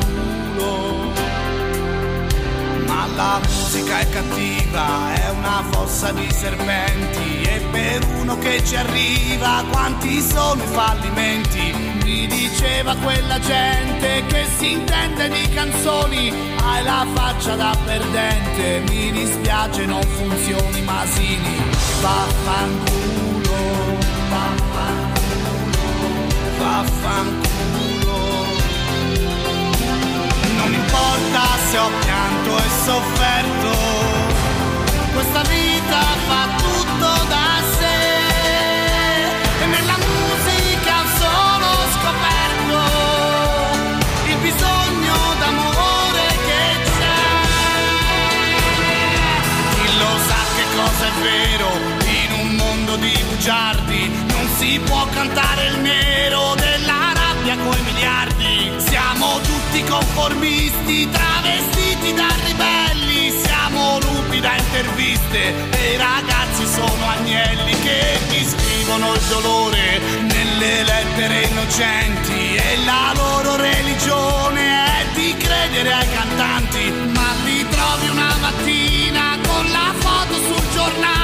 La 3.20 3.42
musica 3.50 4.00
è 4.00 4.10
cattiva, 4.10 5.14
è 5.14 5.30
una 5.32 5.62
fossa 5.72 6.14
di 6.14 6.26
serpenti 6.32 7.42
e 7.42 7.60
per 7.70 8.06
uno 8.18 8.38
che 8.38 8.64
ci 8.64 8.78
arriva 8.78 9.62
quanti 9.70 10.22
sono 10.22 10.64
i 10.64 10.68
fallimenti? 10.68 11.98
Mi 12.02 12.28
diceva 12.28 12.96
quella 12.96 13.38
gente 13.40 14.24
che 14.26 14.46
si 14.58 14.72
intende 14.72 15.28
di 15.28 15.50
canzoni, 15.50 16.32
hai 16.64 16.84
la 16.86 17.06
faccia 17.14 17.56
da 17.56 17.76
perdente, 17.84 18.84
mi 18.88 19.12
dispiace 19.12 19.86
non 19.86 20.02
funzioni 20.02 20.82
Masini, 20.84 21.58
vaffanculo, 22.00 23.52
vaffanculo, 24.30 25.52
vaffanculo. 26.58 27.49
Non 30.60 30.74
importa 30.74 31.42
se 31.70 31.78
ho 31.78 31.90
pianto 32.04 32.58
e 32.58 32.70
sofferto, 32.84 33.72
questa 35.14 35.42
vita 35.44 36.02
fa 36.28 36.48
tutto 36.58 37.08
da 37.28 37.62
sé. 37.78 38.02
E 39.62 39.66
nella 39.66 39.98
musica 39.98 41.00
ho 41.00 41.08
solo 41.24 41.70
scoperto 41.96 42.78
il 44.28 44.38
bisogno 44.38 45.18
d'amore 45.40 46.28
che 46.48 46.64
c'è. 46.98 47.22
Chi 49.76 49.88
lo 49.98 50.14
sa 50.28 50.42
che 50.56 50.66
cosa 50.76 51.06
è 51.08 51.14
vero 51.22 51.70
in 52.06 52.32
un 52.42 52.56
mondo 52.56 52.96
di 52.98 53.18
bugiardi? 53.30 54.02
Non 54.28 54.46
si 54.58 54.80
può 54.84 55.08
cantare 55.14 55.68
il 55.68 55.80
nero 55.80 56.54
della 56.56 57.14
rabbia 57.14 57.56
coi 57.56 57.82
miliardi. 57.82 58.29
Tutti 59.72 59.84
conformisti, 59.84 61.08
travestiti 61.12 62.12
da 62.16 62.28
ribelli. 62.44 63.30
Siamo 63.30 64.00
lupi 64.00 64.40
da 64.40 64.56
interviste 64.58 65.54
e 65.70 65.94
i 65.94 65.96
ragazzi 65.96 66.66
sono 66.66 67.08
agnelli 67.08 67.80
che 67.82 68.18
ti 68.30 68.44
scrivono 68.46 69.14
il 69.14 69.22
dolore 69.30 70.00
nelle 70.22 70.84
lettere 70.84 71.44
innocenti. 71.44 72.56
E 72.56 72.78
la 72.84 73.14
loro 73.14 73.58
religione 73.58 74.86
è 74.86 75.06
di 75.14 75.36
credere 75.38 75.94
ai 75.94 76.08
cantanti, 76.14 76.92
ma 77.14 77.32
li 77.44 77.64
trovi 77.70 78.10
una 78.10 78.36
mattina 78.42 79.38
con 79.46 79.70
la 79.70 79.94
foto 80.00 80.34
sul 80.34 80.70
giornale 80.74 81.19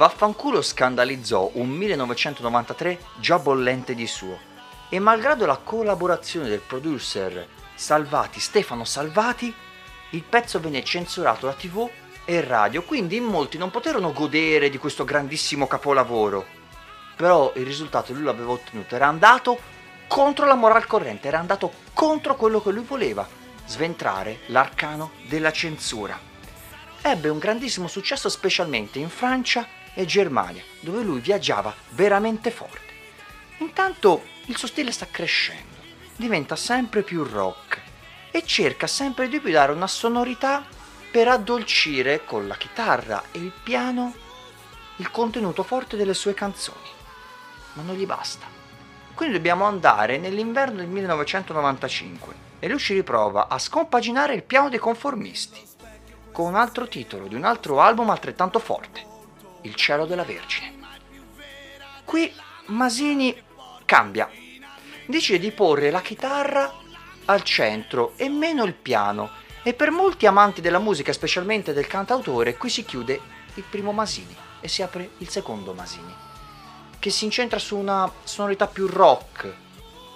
vaffanculo 0.00 0.62
scandalizzò 0.62 1.50
un 1.56 1.68
1993 1.68 2.98
già 3.16 3.38
bollente 3.38 3.94
di 3.94 4.06
suo 4.06 4.38
e 4.88 4.98
malgrado 4.98 5.44
la 5.44 5.58
collaborazione 5.58 6.48
del 6.48 6.60
producer 6.60 7.46
Salvati, 7.74 8.40
Stefano 8.40 8.86
Salvati, 8.86 9.54
il 10.12 10.22
pezzo 10.22 10.58
venne 10.58 10.82
censurato 10.84 11.44
da 11.44 11.52
tv 11.52 11.86
e 12.24 12.40
radio, 12.40 12.82
quindi 12.82 13.16
in 13.16 13.24
molti 13.24 13.58
non 13.58 13.70
poterono 13.70 14.14
godere 14.14 14.70
di 14.70 14.78
questo 14.78 15.04
grandissimo 15.04 15.66
capolavoro. 15.66 16.46
Però 17.14 17.52
il 17.56 17.66
risultato 17.66 18.14
lui 18.14 18.22
l'aveva 18.22 18.52
ottenuto, 18.52 18.94
era 18.94 19.06
andato 19.06 19.58
contro 20.08 20.46
la 20.46 20.54
moral 20.54 20.86
corrente, 20.86 21.28
era 21.28 21.40
andato 21.40 21.70
contro 21.92 22.36
quello 22.36 22.62
che 22.62 22.70
lui 22.70 22.84
voleva, 22.84 23.28
sventrare 23.66 24.38
l'arcano 24.46 25.10
della 25.28 25.52
censura. 25.52 26.18
Ebbe 27.02 27.28
un 27.28 27.38
grandissimo 27.38 27.86
successo 27.86 28.30
specialmente 28.30 28.98
in 28.98 29.10
Francia 29.10 29.76
e 29.94 30.04
Germania, 30.06 30.62
dove 30.80 31.02
lui 31.02 31.20
viaggiava 31.20 31.74
veramente 31.90 32.50
forte. 32.50 32.88
Intanto 33.58 34.24
il 34.46 34.56
suo 34.56 34.68
stile 34.68 34.92
sta 34.92 35.06
crescendo, 35.10 35.76
diventa 36.16 36.56
sempre 36.56 37.02
più 37.02 37.24
rock 37.24 37.80
e 38.30 38.44
cerca 38.44 38.86
sempre 38.86 39.28
di 39.28 39.40
più 39.40 39.50
dare 39.50 39.72
una 39.72 39.86
sonorità 39.86 40.64
per 41.10 41.28
addolcire 41.28 42.24
con 42.24 42.46
la 42.46 42.56
chitarra 42.56 43.22
e 43.32 43.38
il 43.38 43.52
piano 43.62 44.14
il 44.96 45.10
contenuto 45.10 45.62
forte 45.62 45.96
delle 45.96 46.14
sue 46.14 46.34
canzoni. 46.34 46.88
Ma 47.74 47.82
non 47.82 47.96
gli 47.96 48.06
basta. 48.06 48.46
Quindi 49.14 49.36
dobbiamo 49.36 49.64
andare 49.64 50.18
nell'inverno 50.18 50.76
del 50.76 50.86
1995 50.86 52.48
e 52.58 52.68
lui 52.68 52.78
ci 52.78 52.94
riprova 52.94 53.48
a 53.48 53.58
scompaginare 53.58 54.34
il 54.34 54.42
piano 54.44 54.68
dei 54.68 54.78
conformisti 54.78 55.68
con 56.32 56.46
un 56.46 56.54
altro 56.54 56.86
titolo 56.86 57.26
di 57.26 57.34
un 57.34 57.44
altro 57.44 57.80
album 57.80 58.10
altrettanto 58.10 58.58
forte, 58.58 59.04
Il 59.62 59.74
cielo 59.74 60.06
della 60.06 60.24
Vergine. 60.24 60.78
Qui 62.04 62.32
Masini 62.66 63.34
cambia, 63.84 64.28
decide 65.06 65.38
di 65.38 65.52
porre 65.52 65.90
la 65.90 66.00
chitarra 66.00 66.72
al 67.26 67.42
centro 67.42 68.14
e 68.16 68.28
meno 68.28 68.64
il 68.64 68.74
piano. 68.74 69.30
E 69.62 69.74
per 69.74 69.90
molti 69.90 70.26
amanti 70.26 70.62
della 70.62 70.78
musica, 70.78 71.12
specialmente 71.12 71.74
del 71.74 71.86
cantautore, 71.86 72.56
qui 72.56 72.70
si 72.70 72.84
chiude 72.84 73.20
il 73.54 73.64
primo 73.68 73.92
Masini 73.92 74.34
e 74.60 74.68
si 74.68 74.82
apre 74.82 75.10
il 75.18 75.28
secondo 75.28 75.74
Masini, 75.74 76.14
che 76.98 77.10
si 77.10 77.26
incentra 77.26 77.58
su 77.58 77.76
una 77.76 78.10
sonorità 78.24 78.66
più 78.66 78.86
rock, 78.86 79.52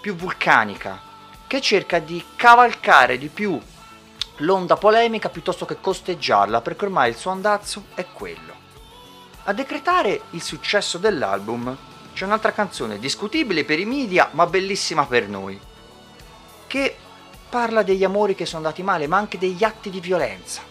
più 0.00 0.14
vulcanica, 0.14 1.00
che 1.46 1.60
cerca 1.60 1.98
di 1.98 2.24
cavalcare 2.36 3.18
di 3.18 3.28
più 3.28 3.60
l'onda 4.38 4.76
polemica 4.76 5.28
piuttosto 5.28 5.66
che 5.66 5.78
costeggiarla, 5.78 6.62
perché 6.62 6.86
ormai 6.86 7.10
il 7.10 7.16
suo 7.16 7.30
andazzo 7.30 7.88
è 7.94 8.06
quello. 8.06 8.63
A 9.46 9.52
decretare 9.52 10.22
il 10.30 10.42
successo 10.42 10.96
dell'album 10.96 11.76
c'è 12.14 12.24
un'altra 12.24 12.52
canzone 12.52 12.98
discutibile 12.98 13.64
per 13.64 13.78
i 13.78 13.84
media, 13.84 14.30
ma 14.32 14.46
bellissima 14.46 15.04
per 15.04 15.28
noi, 15.28 15.60
che 16.66 16.96
parla 17.50 17.82
degli 17.82 18.04
amori 18.04 18.34
che 18.34 18.46
sono 18.46 18.64
andati 18.64 18.82
male, 18.82 19.06
ma 19.06 19.18
anche 19.18 19.36
degli 19.36 19.62
atti 19.62 19.90
di 19.90 20.00
violenza. 20.00 20.62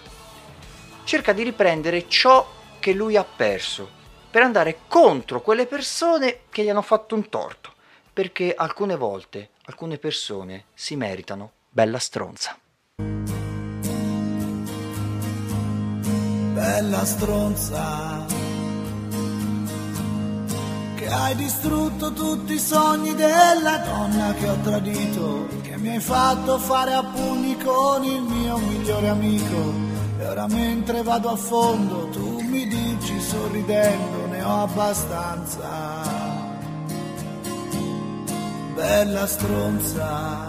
Cerca 1.03 1.33
di 1.33 1.43
riprendere 1.43 2.07
ciò 2.07 2.51
che 2.79 2.93
lui 2.93 3.15
ha 3.15 3.23
perso, 3.23 3.87
per 4.31 4.41
andare 4.41 4.79
contro 4.87 5.41
quelle 5.41 5.67
persone 5.67 6.39
che 6.49 6.63
gli 6.63 6.69
hanno 6.69 6.81
fatto 6.81 7.13
un 7.13 7.29
torto, 7.29 7.73
perché 8.11 8.55
alcune 8.55 8.95
volte 8.95 9.51
alcune 9.65 9.99
persone 9.99 10.65
si 10.73 10.95
meritano 10.95 11.51
bella 11.69 11.99
stronza. 11.99 12.57
Bella 16.55 17.05
stronza 17.05 18.42
che 21.03 21.09
hai 21.09 21.35
distrutto 21.35 22.13
tutti 22.13 22.53
i 22.53 22.59
sogni 22.59 23.13
della 23.13 23.77
donna 23.79 24.33
che 24.33 24.47
ho 24.47 24.57
tradito, 24.63 25.47
che 25.61 25.75
mi 25.77 25.89
hai 25.89 25.99
fatto 25.99 26.57
fare 26.57 26.93
a 26.93 27.03
pugni 27.03 27.57
con 27.57 28.03
il 28.05 28.21
mio 28.21 28.57
migliore 28.57 29.09
amico. 29.09 29.73
E 30.19 30.25
ora 30.25 30.47
mentre 30.47 31.03
vado 31.03 31.29
a 31.29 31.35
fondo 31.35 32.07
tu 32.07 32.39
mi 32.39 32.65
dici 32.67 33.19
sorridendo 33.19 34.27
ne 34.27 34.43
ho 34.43 34.63
abbastanza. 34.63 36.11
Bella 38.73 39.27
stronza 39.27 40.47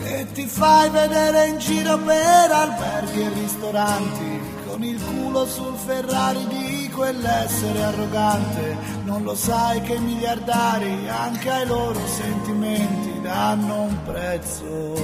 che 0.00 0.26
ti 0.32 0.46
fai 0.46 0.90
vedere 0.90 1.48
in 1.48 1.58
giro 1.58 1.98
per 1.98 2.50
alberghi 2.50 3.20
e 3.20 3.28
ristoranti 3.30 4.40
con 4.66 4.82
il 4.84 5.02
culo 5.02 5.44
sul 5.46 5.74
Ferrari 5.76 6.46
di 6.46 6.73
quell'essere 6.94 7.82
arrogante, 7.82 8.76
non 9.04 9.24
lo 9.24 9.34
sai 9.34 9.80
che 9.82 9.94
i 9.94 10.00
miliardari 10.00 11.08
anche 11.08 11.50
ai 11.50 11.66
loro 11.66 11.98
sentimenti 12.06 13.20
danno 13.20 13.82
un 13.82 13.98
prezzo, 14.04 14.94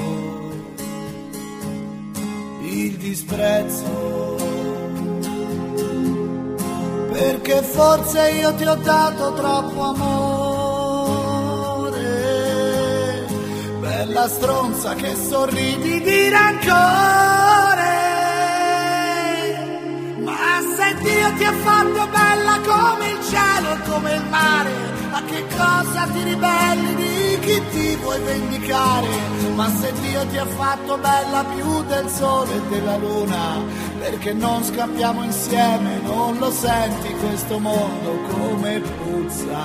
il 2.62 2.96
disprezzo. 2.96 4.38
Perché 7.10 7.62
forse 7.62 8.30
io 8.30 8.54
ti 8.54 8.64
ho 8.64 8.76
dato 8.76 9.34
troppo 9.34 9.82
amore, 9.82 10.08
bella 13.80 14.28
stronza 14.28 14.94
che 14.94 15.14
sorridi 15.16 16.00
di 16.00 16.28
rancore 16.28 17.49
Dio 21.02 21.32
ti 21.34 21.44
ha 21.44 21.52
fatto 21.52 22.06
bella 22.08 22.58
come 22.64 23.10
il 23.10 23.20
cielo 23.28 23.72
e 23.72 23.80
come 23.88 24.14
il 24.14 24.24
mare. 24.28 24.70
A 25.12 25.22
che 25.24 25.44
cosa 25.56 26.06
ti 26.12 26.22
ribelli 26.22 26.94
di 26.94 27.38
chi 27.40 27.62
ti 27.70 27.96
vuoi 27.96 28.20
vendicare? 28.20 29.08
Ma 29.54 29.68
se 29.68 29.92
Dio 30.00 30.26
ti 30.26 30.36
ha 30.36 30.46
fatto 30.46 30.98
bella 30.98 31.44
più 31.54 31.84
del 31.84 32.08
sole 32.08 32.54
e 32.54 32.60
della 32.68 32.96
luna, 32.96 33.62
perché 33.98 34.32
non 34.32 34.62
scappiamo 34.62 35.24
insieme? 35.24 36.00
Non 36.02 36.38
lo 36.38 36.50
senti 36.50 37.12
questo 37.14 37.58
mondo 37.58 38.20
come 38.30 38.80
puzza? 38.80 39.58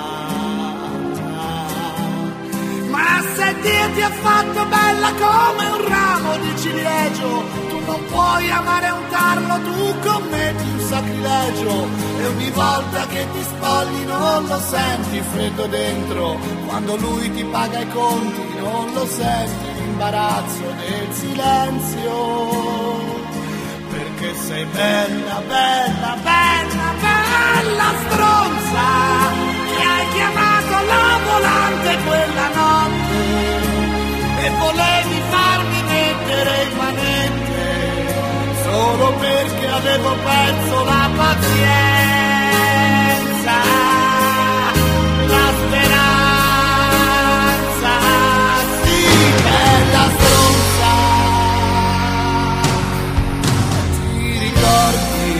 Ma 2.90 3.22
se 3.36 3.54
Dio 3.60 3.90
ti 3.94 4.02
ha 4.02 4.10
fatto 4.10 4.64
bella 4.66 5.12
come 5.12 5.68
un 5.68 5.88
ramo 5.88 6.36
di 6.38 6.58
ciliegio, 6.58 7.42
non 7.86 8.04
puoi 8.06 8.50
amare 8.50 8.90
un 8.90 9.08
tarlo, 9.08 9.54
tu 9.62 9.94
commetti 10.00 10.62
un 10.62 10.80
sacrilegio. 10.80 11.88
E 12.18 12.26
ogni 12.26 12.50
volta 12.50 13.06
che 13.06 13.26
ti 13.32 13.42
spogli 13.42 14.04
non 14.06 14.46
lo 14.46 14.58
senti 14.58 15.22
freddo 15.32 15.66
dentro, 15.66 16.38
quando 16.66 16.96
lui 16.96 17.32
ti 17.32 17.44
paga 17.44 17.80
i 17.80 17.88
conti 17.88 18.42
non 18.58 18.92
lo 18.92 19.06
senti 19.06 19.74
l'imbarazzo 19.78 20.64
nel 20.74 21.12
silenzio, 21.12 22.14
perché 23.90 24.34
sei 24.34 24.64
bella, 24.64 25.42
bella, 25.46 26.16
bella, 26.22 26.94
bella 27.00 27.92
stronza 28.04 28.86
che 29.76 29.82
hai 29.82 30.08
chiamato 30.12 30.86
la 30.92 31.18
volante 31.24 31.98
quella 32.06 32.48
notte. 32.54 33.64
E 34.38 34.50
volevi 34.50 35.20
farmi 35.30 35.35
solo 39.06 39.18
perché 39.18 39.68
avevo 39.68 40.14
perso 40.16 40.84
la 40.84 41.10
pazienza, 41.16 41.52
la 45.26 45.52
speranza, 45.58 46.40
sì, 48.82 49.04
bella 49.42 50.04
stronza. 50.16 50.92
Ti 54.02 54.38
ricordi 54.38 55.34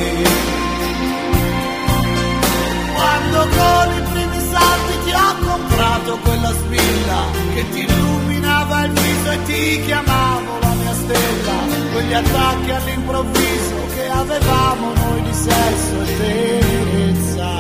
quando 2.95 3.39
con 3.57 3.87
i 3.97 4.01
primi 4.13 4.41
salti 4.51 4.95
ti 5.05 5.13
ho 5.13 5.35
comprato 5.49 6.19
quella 6.23 6.53
spilla 6.53 7.21
che 7.55 7.63
ti 7.71 7.81
illuminava 7.81 8.85
il 8.85 8.93
viso 8.93 9.31
e 9.31 9.43
ti 9.45 9.83
chiamavo 9.87 10.66
stella? 11.07 11.57
quegli 11.93 12.13
attacchi 12.13 12.71
all'improvviso 12.71 13.75
che 13.95 14.09
avevamo 14.09 14.93
noi 14.93 15.23
di 15.23 15.33
sesso 15.33 16.03
e 16.03 16.17
tenerezza. 16.19 17.51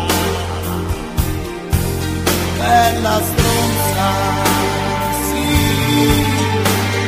Bella 2.59 3.20
stronza, 3.28 4.09
sì, 5.28 5.46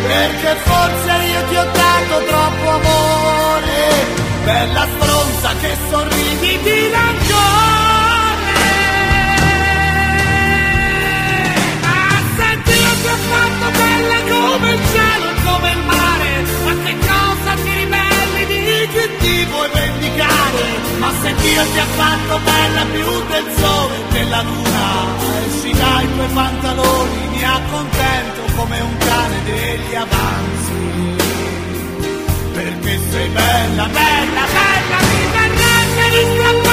perché 0.07 0.57
forse 0.63 1.13
io 1.33 1.45
ti 1.49 1.57
ho 1.57 1.65
dato 1.65 2.25
troppo 2.27 2.69
amore. 2.71 4.17
Bella 4.45 4.87
stronza 4.97 5.51
che 5.61 5.77
sorridi 5.91 6.59
di 6.63 6.91
rancore. 6.91 7.67
Fatto 13.31 13.71
bella 13.73 14.19
come 14.29 14.73
il 14.73 14.81
cielo 14.93 15.29
come 15.45 15.71
il 15.73 15.79
mare, 15.85 15.98
ma 16.97 17.55
che 17.55 18.89
che 18.93 19.17
ti 19.19 19.45
vuoi 19.47 19.69
vendicare, 19.73 20.63
ma 20.99 21.11
se 21.21 21.35
Dio 21.35 21.63
ti 21.73 21.79
ha 21.79 21.87
fatto 21.97 22.39
bella 22.45 22.85
più 22.93 23.27
del 23.29 23.47
sole 23.57 23.97
e 23.97 24.13
della 24.13 24.43
luna, 24.43 25.07
esci 25.47 25.73
dai 25.73 26.15
tuoi 26.15 26.29
pantaloni, 26.33 27.29
mi 27.33 27.45
accontento 27.45 28.41
come 28.57 28.81
un 28.81 28.97
cane 28.99 29.37
degli 29.45 29.95
avanzi, 29.95 31.17
perché 32.53 33.01
sei 33.11 33.29
bella, 33.29 33.85
bella, 33.87 34.45
bella, 34.57 34.99
mi 35.11 35.27
verrebbe 35.33 36.11
di 36.11 36.23
strapparti 36.35 36.68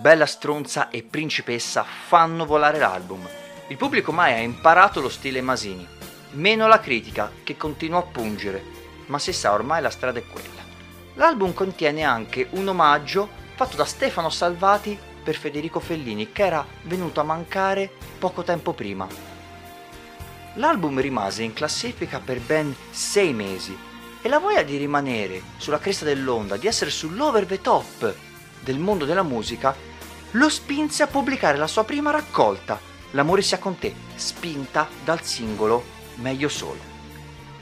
Bella 0.00 0.26
stronza 0.26 0.90
e 0.90 1.02
principessa 1.02 1.82
fanno 1.82 2.46
volare 2.46 2.78
l'album. 2.78 3.28
Il 3.66 3.76
pubblico 3.76 4.12
mai 4.12 4.32
ha 4.32 4.38
imparato 4.38 5.00
lo 5.00 5.08
stile 5.08 5.40
Masini, 5.40 5.84
meno 6.34 6.68
la 6.68 6.78
critica 6.78 7.32
che 7.42 7.56
continua 7.56 7.98
a 7.98 8.02
pungere, 8.02 8.62
ma 9.06 9.18
si 9.18 9.32
sa 9.32 9.52
ormai 9.52 9.82
la 9.82 9.90
strada 9.90 10.20
è 10.20 10.24
quella. 10.24 10.62
L'album 11.14 11.52
contiene 11.52 12.04
anche 12.04 12.46
un 12.50 12.68
omaggio 12.68 13.28
fatto 13.56 13.76
da 13.76 13.84
Stefano 13.84 14.30
Salvati 14.30 14.96
per 15.24 15.34
Federico 15.34 15.80
Fellini 15.80 16.30
che 16.30 16.46
era 16.46 16.64
venuto 16.82 17.18
a 17.18 17.24
mancare 17.24 17.90
poco 18.20 18.44
tempo 18.44 18.74
prima. 18.74 19.04
L'album 20.54 21.00
rimase 21.00 21.42
in 21.42 21.54
classifica 21.54 22.20
per 22.20 22.38
ben 22.38 22.72
sei 22.92 23.32
mesi 23.32 23.76
e 24.22 24.28
la 24.28 24.38
voglia 24.38 24.62
di 24.62 24.76
rimanere 24.76 25.42
sulla 25.56 25.80
cresta 25.80 26.04
dell'onda, 26.04 26.56
di 26.56 26.68
essere 26.68 26.90
sull'over 26.90 27.46
the 27.46 27.60
top, 27.60 28.14
del 28.68 28.78
mondo 28.78 29.06
della 29.06 29.22
musica, 29.22 29.74
lo 30.32 30.48
spinse 30.50 31.02
a 31.02 31.06
pubblicare 31.06 31.56
la 31.56 31.66
sua 31.66 31.84
prima 31.84 32.10
raccolta, 32.10 32.78
L'amore 33.12 33.40
sia 33.40 33.58
con 33.58 33.78
te, 33.78 33.94
spinta 34.16 34.86
dal 35.02 35.22
singolo 35.22 35.96
Meglio 36.16 36.48
solo. 36.48 36.96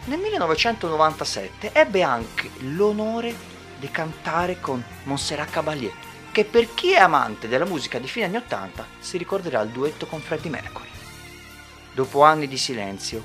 Nel 0.07 0.19
1997 0.19 1.71
ebbe 1.73 2.03
anche 2.03 2.51
l'onore 2.61 3.35
di 3.79 3.91
cantare 3.91 4.59
con 4.61 4.83
Montserrat 5.05 5.51
Caballé, 5.51 5.93
che 6.33 6.45
per 6.45 6.73
chi 6.75 6.93
è 6.93 6.99
amante 6.99 7.49
della 7.49 7.65
musica 7.65 7.99
di 7.99 8.09
fine 8.09 8.27
anni 8.27 8.37
80 8.37 8.87
si 8.99 9.19
ricorderà 9.19 9.61
il 9.61 9.71
duetto 9.71 10.07
con 10.07 10.21
Freddie 10.21 10.51
Mercury. 10.51 10.89
Dopo 11.93 12.25
anni 12.25 12.49
di 12.49 12.57
silenzio, 12.57 13.23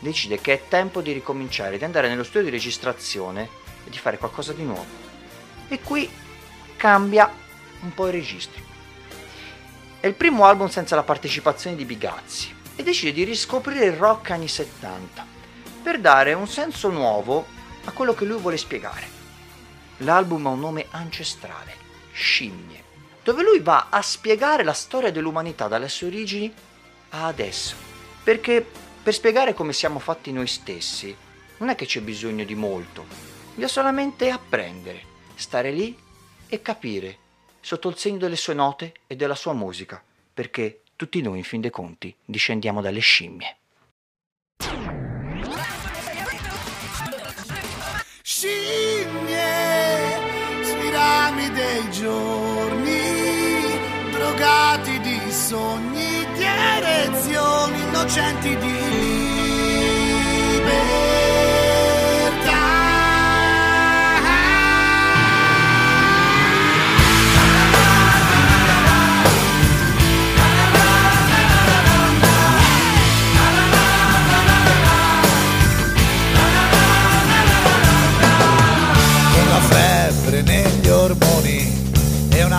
decide 0.00 0.40
che 0.40 0.52
è 0.52 0.68
tempo 0.68 1.00
di 1.00 1.12
ricominciare, 1.12 1.78
di 1.78 1.84
andare 1.84 2.08
nello 2.08 2.24
studio 2.24 2.42
di 2.42 2.50
registrazione 2.50 3.48
e 3.86 3.90
di 3.90 3.98
fare 3.98 4.18
qualcosa 4.18 4.52
di 4.52 4.64
nuovo. 4.64 5.02
E 5.68 5.80
qui 5.80 6.10
cambia 6.76 7.30
un 7.80 7.94
po' 7.94 8.06
il 8.06 8.12
registro. 8.12 8.62
È 10.00 10.06
il 10.06 10.14
primo 10.14 10.44
album 10.44 10.68
senza 10.68 10.96
la 10.96 11.02
partecipazione 11.02 11.76
di 11.76 11.84
Bigazzi 11.84 12.54
e 12.76 12.82
decide 12.82 13.12
di 13.12 13.24
riscoprire 13.24 13.86
il 13.86 13.92
rock 13.92 14.30
anni 14.30 14.48
70 14.48 15.26
per 15.82 16.00
dare 16.00 16.32
un 16.32 16.48
senso 16.48 16.90
nuovo 16.90 17.46
a 17.84 17.90
quello 17.92 18.14
che 18.14 18.24
lui 18.24 18.40
vuole 18.40 18.56
spiegare. 18.56 19.06
L'album 19.98 20.46
ha 20.46 20.50
un 20.50 20.60
nome 20.60 20.86
ancestrale, 20.90 21.74
Scimmie, 22.12 22.82
dove 23.22 23.42
lui 23.42 23.60
va 23.60 23.88
a 23.90 24.02
spiegare 24.02 24.64
la 24.64 24.72
storia 24.72 25.10
dell'umanità 25.10 25.68
dalle 25.68 25.88
sue 25.88 26.08
origini 26.08 26.52
a 27.10 27.26
adesso. 27.26 27.74
Perché 28.22 28.66
per 29.02 29.12
spiegare 29.14 29.54
come 29.54 29.72
siamo 29.72 29.98
fatti 29.98 30.32
noi 30.32 30.46
stessi 30.46 31.14
non 31.58 31.68
è 31.68 31.74
che 31.74 31.86
c'è 31.86 32.00
bisogno 32.00 32.44
di 32.44 32.54
molto, 32.54 33.06
bisogna 33.50 33.68
solamente 33.68 34.30
apprendere, 34.30 35.02
stare 35.34 35.70
lì 35.70 35.96
e 36.48 36.62
capire 36.62 37.18
sotto 37.60 37.88
il 37.88 37.96
segno 37.96 38.18
delle 38.18 38.36
sue 38.36 38.54
note 38.54 38.92
e 39.06 39.16
della 39.16 39.34
sua 39.34 39.52
musica, 39.52 40.02
perché 40.32 40.82
tutti 40.96 41.20
noi, 41.22 41.38
in 41.38 41.44
fin 41.44 41.60
dei 41.60 41.70
conti, 41.70 42.14
discendiamo 42.24 42.80
dalle 42.80 43.00
scimmie. 43.00 43.56
Scimmie 48.22 49.42
sui 50.62 50.90
rami 50.90 51.50
dei 51.50 51.90
giorni, 51.90 53.00
drogati 54.12 55.00
di 55.00 55.32
sogni, 55.32 56.26
di 56.34 56.42
erezioni 56.42 57.80
innocenti 57.82 58.56
di 58.56 58.88
libertà. 58.88 59.23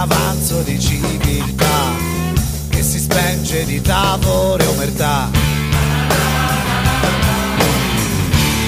Avanzo 0.05 0.61
di 0.61 0.79
civiltà 0.79 1.95
che 2.69 2.83
si 2.83 2.99
spenge 2.99 3.65
di 3.65 3.81
tavole 3.81 4.63
omertà. 4.67 5.29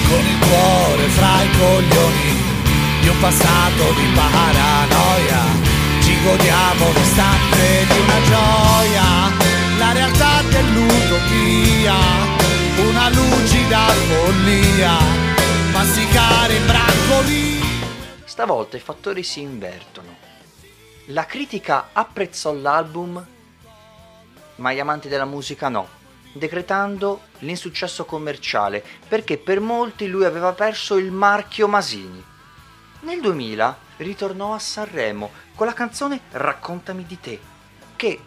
Con 0.08 0.18
il 0.18 0.38
cuore 0.38 1.08
fra 1.08 1.42
i 1.42 1.50
coglioni 1.58 2.30
di 3.02 3.08
un 3.08 3.20
passato 3.20 3.84
di 3.94 4.06
paranoia, 4.14 5.44
ci 6.00 6.20
godiamo 6.22 6.92
l'istante 6.94 7.86
di 7.86 7.98
una 8.00 8.20
gioia, 8.22 9.06
la 9.78 9.92
realtà 9.92 10.42
dell'utopia, 10.42 11.94
una 12.78 13.08
lucida 13.10 13.86
follia, 14.08 14.96
masticare 15.72 16.54
in 16.56 16.66
brancoli. 16.66 17.60
Stavolta 18.24 18.76
i 18.76 18.80
fattori 18.80 19.22
si 19.22 19.40
invertono 19.40 20.17
la 21.10 21.24
critica 21.24 21.88
apprezzò 21.92 22.52
l'album, 22.52 23.24
ma 24.56 24.72
gli 24.72 24.78
amanti 24.78 25.08
della 25.08 25.24
musica 25.24 25.68
no, 25.68 25.88
decretando 26.32 27.22
l'insuccesso 27.38 28.04
commerciale 28.04 28.84
perché 29.06 29.38
per 29.38 29.60
molti 29.60 30.08
lui 30.08 30.24
aveva 30.24 30.52
perso 30.52 30.96
il 30.96 31.10
marchio 31.10 31.66
Masini. 31.66 32.22
Nel 33.00 33.20
2000 33.20 33.78
ritornò 33.98 34.52
a 34.52 34.58
Sanremo 34.58 35.30
con 35.54 35.66
la 35.66 35.72
canzone 35.72 36.20
Raccontami 36.30 37.06
di 37.06 37.20
te, 37.20 37.40
che 37.96 38.20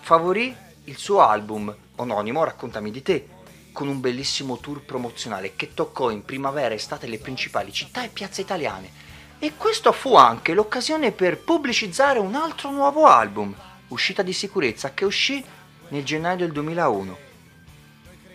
favorì 0.00 0.54
il 0.84 0.96
suo 0.96 1.20
album 1.20 1.74
omonimo 1.96 2.42
Raccontami 2.42 2.90
di 2.90 3.02
te, 3.02 3.28
con 3.72 3.86
un 3.86 4.00
bellissimo 4.00 4.58
tour 4.58 4.82
promozionale 4.82 5.54
che 5.54 5.74
toccò 5.74 6.10
in 6.10 6.24
primavera 6.24 6.70
e 6.70 6.76
estate 6.76 7.06
le 7.06 7.18
principali 7.18 7.72
città 7.72 8.02
e 8.02 8.08
piazze 8.08 8.40
italiane 8.40 9.05
e 9.38 9.56
questo 9.56 9.92
fu 9.92 10.16
anche 10.16 10.54
l'occasione 10.54 11.12
per 11.12 11.38
pubblicizzare 11.38 12.18
un 12.18 12.34
altro 12.34 12.70
nuovo 12.70 13.06
album, 13.06 13.54
uscita 13.88 14.22
di 14.22 14.32
sicurezza, 14.32 14.94
che 14.94 15.04
uscì 15.04 15.44
nel 15.88 16.04
gennaio 16.04 16.36
del 16.36 16.52
2001. 16.52 17.18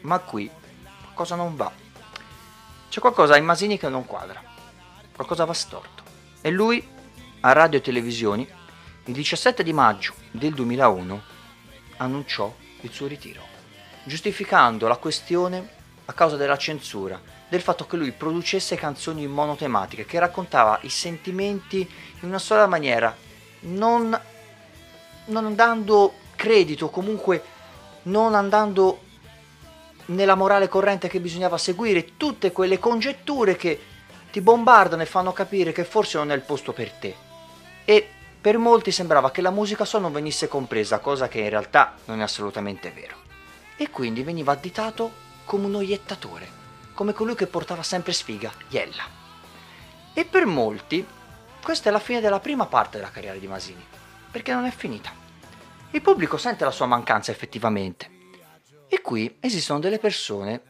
Ma 0.02 0.20
qui 0.20 0.50
qualcosa 1.02 1.36
non 1.36 1.56
va. 1.56 1.72
C'è 2.90 3.00
qualcosa 3.00 3.34
ai 3.34 3.42
Masini 3.42 3.78
che 3.78 3.90
non 3.90 4.06
quadra. 4.06 4.42
Qualcosa 5.14 5.46
va 5.46 5.54
storto. 5.54 6.04
E 6.42 6.50
lui, 6.52 6.86
a 7.42 7.52
radio 7.52 7.80
e 7.80 7.82
televisioni, 7.82 8.48
il 9.06 9.14
17 9.14 9.64
di 9.64 9.74
maggio 9.74 10.14
del 10.30 10.54
2001, 10.54 11.22
annunciò 11.98 12.54
il 12.82 12.92
suo 12.92 13.08
ritiro, 13.08 13.42
giustificando 14.04 14.88
la 14.88 14.98
questione 14.98 15.80
a 16.06 16.14
causa 16.14 16.36
della 16.36 16.58
censura 16.58 17.20
del 17.52 17.60
fatto 17.60 17.86
che 17.86 17.98
lui 17.98 18.14
producesse 18.14 18.78
canzoni 18.78 19.28
monotematiche, 19.28 20.06
che 20.06 20.20
raccontava 20.20 20.80
i 20.84 20.90
sentimenti 20.90 21.80
in 21.82 22.30
una 22.30 22.40
sola 22.40 22.66
maniera, 22.66 23.14
non, 23.64 24.18
non 25.26 25.54
dando 25.56 26.14
credito, 26.38 26.90
comunque 26.90 27.44
non 28.04 28.36
andando 28.36 29.02
nella 30.06 30.36
morale 30.36 30.70
corrente 30.70 31.10
che 31.10 31.20
bisognava 31.20 31.58
seguire, 31.58 32.16
tutte 32.16 32.54
quelle 32.54 32.80
congetture 32.80 33.58
che 33.58 33.82
ti 34.32 34.40
bombardano 34.40 35.02
e 35.02 35.06
fanno 35.06 35.34
capire 35.34 35.74
che 35.74 35.84
forse 35.84 36.18
non 36.20 36.32
è 36.32 36.36
il 36.36 36.44
posto 36.44 36.72
per 36.72 36.90
te. 36.92 37.14
E 37.84 38.08
per 38.40 38.58
molti 38.60 38.94
sembrava 38.94 39.30
che 39.30 39.42
la 39.42 39.52
musica 39.52 39.84
sua 39.84 40.00
non 40.00 40.14
venisse 40.14 40.48
compresa, 40.48 41.00
cosa 41.00 41.28
che 41.28 41.42
in 41.42 41.50
realtà 41.50 41.96
non 42.06 42.22
è 42.22 42.24
assolutamente 42.24 42.92
vero. 42.92 43.18
E 43.76 43.90
quindi 43.90 44.24
veniva 44.24 44.54
additato 44.54 45.12
come 45.44 45.66
un 45.66 45.76
oiettatore 45.76 46.60
come 47.02 47.14
colui 47.14 47.34
che 47.34 47.48
portava 47.48 47.82
sempre 47.82 48.14
sfiga, 48.14 48.52
Iella. 48.70 49.04
E 50.14 50.24
per 50.24 50.46
molti 50.46 51.04
questa 51.60 51.90
è 51.90 51.92
la 51.92 51.98
fine 51.98 52.22
della 52.22 52.40
prima 52.40 52.68
parte 52.68 52.98
della 52.98 53.10
carriera 53.10 53.40
di 53.40 53.48
Masini, 53.48 53.84
perché 54.30 54.54
non 54.54 54.66
è 54.66 54.70
finita. 54.70 55.12
Il 55.90 56.02
pubblico 56.04 56.38
sente 56.38 56.64
la 56.64 56.70
sua 56.70 56.86
mancanza 56.86 57.32
effettivamente. 57.32 58.08
E 58.88 59.02
qui 59.02 59.38
esistono 59.40 59.80
delle 59.80 59.98
persone 59.98 60.62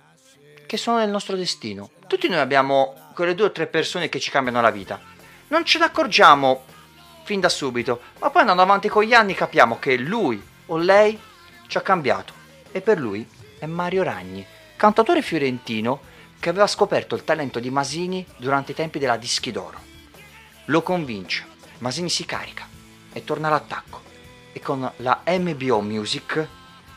che 0.65 0.77
sono 0.77 0.99
nel 0.99 1.09
nostro 1.09 1.35
destino. 1.35 1.89
Tutti 2.07 2.29
noi 2.29 2.39
abbiamo 2.39 3.11
quelle 3.13 3.35
due 3.35 3.47
o 3.47 3.51
tre 3.51 3.67
persone 3.67 4.07
che 4.07 4.21
ci 4.21 4.31
cambiano 4.31 4.61
la 4.61 4.71
vita. 4.71 5.01
Non 5.49 5.65
ce 5.65 5.79
ne 5.79 5.85
accorgiamo 5.85 6.63
fin 7.23 7.41
da 7.41 7.49
subito, 7.49 7.99
ma 8.19 8.29
poi 8.29 8.39
andando 8.39 8.61
avanti 8.61 8.87
con 8.87 9.03
gli 9.03 9.13
anni 9.13 9.33
capiamo 9.33 9.79
che 9.79 9.97
lui 9.97 10.41
o 10.67 10.77
lei 10.77 11.19
ci 11.67 11.77
ha 11.77 11.81
cambiato. 11.81 12.31
E 12.71 12.79
per 12.79 12.97
lui 12.97 13.27
è 13.59 13.65
Mario 13.65 14.03
Ragni, 14.03 14.45
cantatore 14.77 15.21
fiorentino 15.21 16.07
che 16.41 16.49
aveva 16.49 16.65
scoperto 16.65 17.13
il 17.13 17.23
talento 17.23 17.59
di 17.59 17.69
Masini 17.69 18.25
durante 18.35 18.71
i 18.71 18.75
tempi 18.75 18.97
della 18.97 19.15
Dischi 19.15 19.51
d'Oro. 19.51 19.79
Lo 20.65 20.81
convince, 20.81 21.45
Masini 21.77 22.09
si 22.09 22.25
carica 22.25 22.67
e 23.13 23.23
torna 23.23 23.47
all'attacco 23.47 24.01
e 24.51 24.59
con 24.59 24.91
la 24.97 25.21
MBO 25.23 25.81
Music 25.81 26.47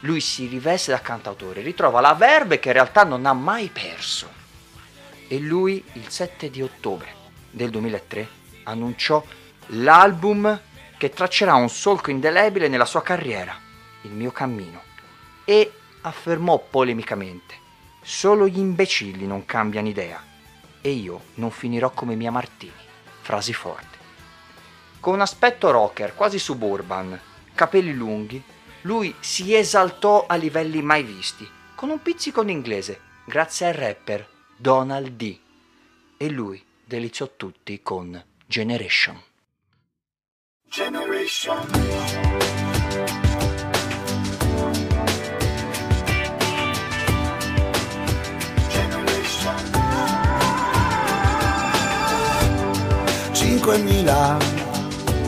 lui 0.01 0.21
si 0.21 0.47
riveste 0.47 0.93
da 0.93 1.03
cantautore, 1.03 1.61
ritrova 1.61 2.01
la 2.01 2.15
verve 2.15 2.59
che 2.59 2.69
in 2.69 2.75
realtà 2.75 3.05
non 3.05 3.27
ha 3.27 3.35
mai 3.35 3.69
perso. 3.69 4.33
E 5.29 5.39
lui 5.39 5.85
il 5.93 6.09
7 6.09 6.49
di 6.49 6.63
ottobre 6.63 7.15
del 7.51 7.69
2003 7.69 8.29
annunciò 8.65 9.23
l'album 9.67 10.59
che 10.97 11.11
traccerà 11.11 11.55
un 11.55 11.69
solco 11.69 12.11
indelebile 12.11 12.69
nella 12.69 12.87
sua 12.87 13.03
carriera, 13.03 13.55
Il 14.03 14.13
mio 14.13 14.31
cammino, 14.31 14.81
e 15.45 15.71
affermò 16.01 16.59
polemicamente 16.59 17.63
Solo 18.07 18.47
gli 18.47 18.59
imbecilli 18.59 19.27
non 19.27 19.47
cambiano 19.47 19.89
idea 19.89 20.23
e 20.83 20.91
io 20.91 21.23
non 21.37 21.51
finirò 21.51 21.91
come 21.91 22.15
Mia 22.15 22.31
Martini. 22.31 22.73
Frasi 23.23 23.55
forti. 23.55 23.97
Con 25.01 25.15
un 25.15 25.23
aspetto 25.23 25.71
rocker, 25.71 26.15
quasi 26.15 26.39
suburban, 26.39 27.19
capelli 27.55 27.95
lunghi, 27.95 28.43
lui 28.83 29.15
si 29.21 29.55
esaltò 29.55 30.27
a 30.27 30.35
livelli 30.35 30.83
mai 30.83 31.03
visti, 31.03 31.49
con 31.75 31.89
un 31.89 32.03
pizzico 32.03 32.43
in 32.43 32.51
inglese, 32.51 33.01
grazie 33.25 33.69
al 33.69 33.73
rapper 33.73 34.29
Donald 34.55 35.09
D. 35.09 35.39
E 36.19 36.29
lui 36.29 36.63
deliziò 36.85 37.31
tutti 37.35 37.81
con 37.83 38.23
Generation. 38.47 39.19
Cinquemila 53.65 54.37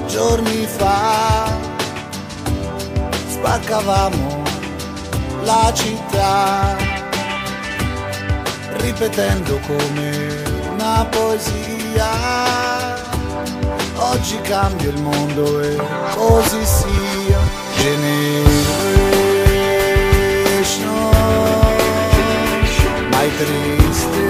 giorni 0.08 0.66
fa 0.66 1.46
spaccavamo 3.28 4.42
la 5.42 5.72
città 5.72 6.76
ripetendo 8.72 9.58
come 9.66 10.42
una 10.70 11.06
poesia. 11.08 12.10
Oggi 13.94 14.38
cambia 14.42 14.90
il 14.90 15.00
mondo 15.00 15.62
e 15.62 15.80
così 16.14 16.62
sia. 16.62 17.40
Generation, 17.78 18.60
my 23.08 23.30
triste. 23.38 24.25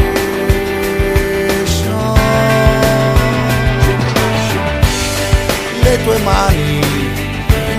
Le 5.96 6.02
tue 6.02 6.18
mani 6.18 6.80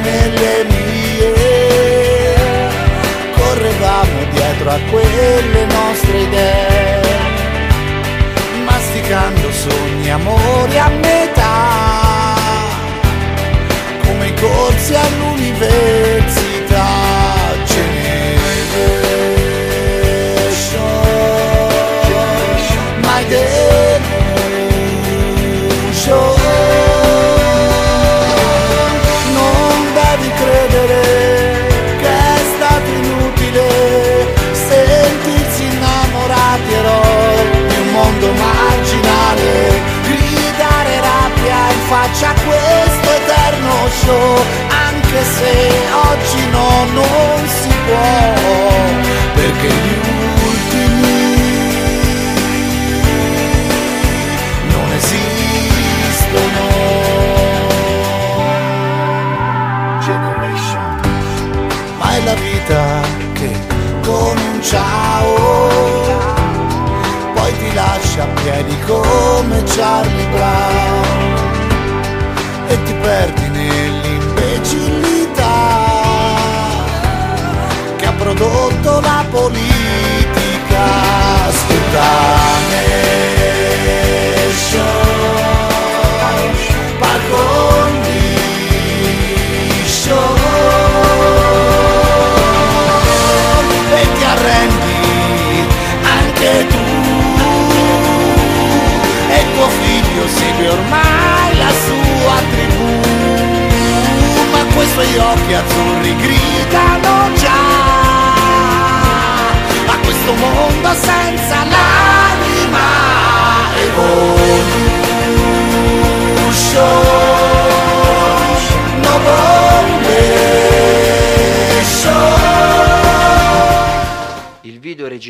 nelle 0.02 0.66
mie, 0.70 1.34
correvamo 3.36 4.24
dietro 4.32 4.72
a 4.72 4.80
quelle 4.90 5.66
nostre 5.68 6.18
idee, 6.18 7.16
masticando 8.66 9.52
sogni, 9.52 10.10
amori 10.10 10.80
a 10.80 10.90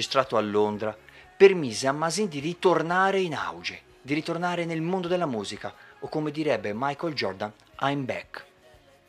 registrato 0.07 0.37
a 0.37 0.41
Londra 0.41 0.95
permise 1.35 1.85
a 1.85 1.91
Masin 1.91 2.29
di 2.29 2.39
ritornare 2.39 3.19
in 3.19 3.35
auge, 3.35 3.81
di 4.01 4.13
ritornare 4.13 4.63
nel 4.63 4.81
mondo 4.81 5.09
della 5.09 5.25
musica, 5.25 5.73
o 5.99 6.07
come 6.07 6.31
direbbe 6.31 6.71
Michael 6.73 7.13
Jordan, 7.13 7.51
I'm 7.81 8.05
back. 8.05 8.45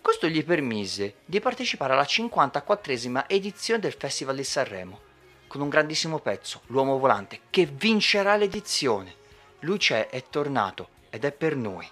Questo 0.03 0.27
gli 0.27 0.45
permise 0.45 1.19
di 1.25 1.39
partecipare 1.39 1.93
alla 1.93 2.03
54esima 2.03 3.25
edizione 3.29 3.81
del 3.81 3.95
Festival 3.97 4.35
di 4.35 4.43
Sanremo, 4.43 5.01
con 5.47 5.61
un 5.61 5.69
grandissimo 5.69 6.19
pezzo, 6.19 6.63
L'uomo 6.67 6.99
volante, 6.99 7.43
che 7.49 7.67
vincerà 7.67 8.35
l'edizione. 8.35 9.15
Lui 9.61 9.79
c'è, 9.79 10.09
è 10.09 10.25
tornato 10.29 10.89
ed 11.11 11.25
è 11.25 11.31
per 11.31 11.55
noi. 11.55 11.89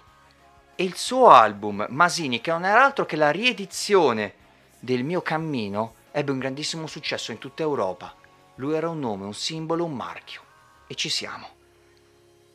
E 0.75 0.83
il 0.83 0.97
suo 0.97 1.29
album, 1.29 1.85
Masini, 1.89 2.41
che 2.41 2.51
non 2.51 2.65
era 2.65 2.83
altro 2.83 3.05
che 3.05 3.15
la 3.15 3.31
riedizione 3.31 4.33
del 4.79 5.03
mio 5.03 5.21
cammino, 5.21 5.93
ebbe 6.11 6.31
un 6.31 6.39
grandissimo 6.39 6.87
successo 6.87 7.31
in 7.31 7.37
tutta 7.37 7.63
Europa. 7.63 8.16
Lui 8.57 8.75
era 8.75 8.89
un 8.89 8.99
nome, 8.99 9.25
un 9.25 9.33
simbolo, 9.33 9.85
un 9.85 9.95
marchio. 9.95 10.41
E 10.87 10.95
ci 10.95 11.09
siamo. 11.09 11.55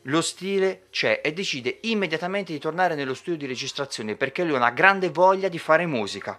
Lo 0.07 0.21
stile 0.21 0.87
c'è 0.89 1.21
e 1.23 1.31
decide 1.31 1.79
immediatamente 1.83 2.51
di 2.51 2.59
tornare 2.59 2.95
nello 2.95 3.13
studio 3.13 3.37
di 3.37 3.45
registrazione 3.45 4.15
perché 4.15 4.43
lui 4.43 4.55
ha 4.55 4.57
una 4.57 4.71
grande 4.71 5.09
voglia 5.09 5.47
di 5.47 5.57
fare 5.57 5.85
musica. 5.85 6.37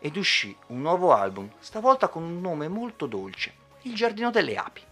Ed 0.00 0.16
uscì 0.16 0.56
un 0.68 0.80
nuovo 0.80 1.12
album, 1.12 1.50
stavolta 1.58 2.08
con 2.08 2.22
un 2.22 2.40
nome 2.40 2.68
molto 2.68 3.06
dolce, 3.06 3.52
Il 3.82 3.94
giardino 3.94 4.30
delle 4.30 4.56
api. 4.56 4.82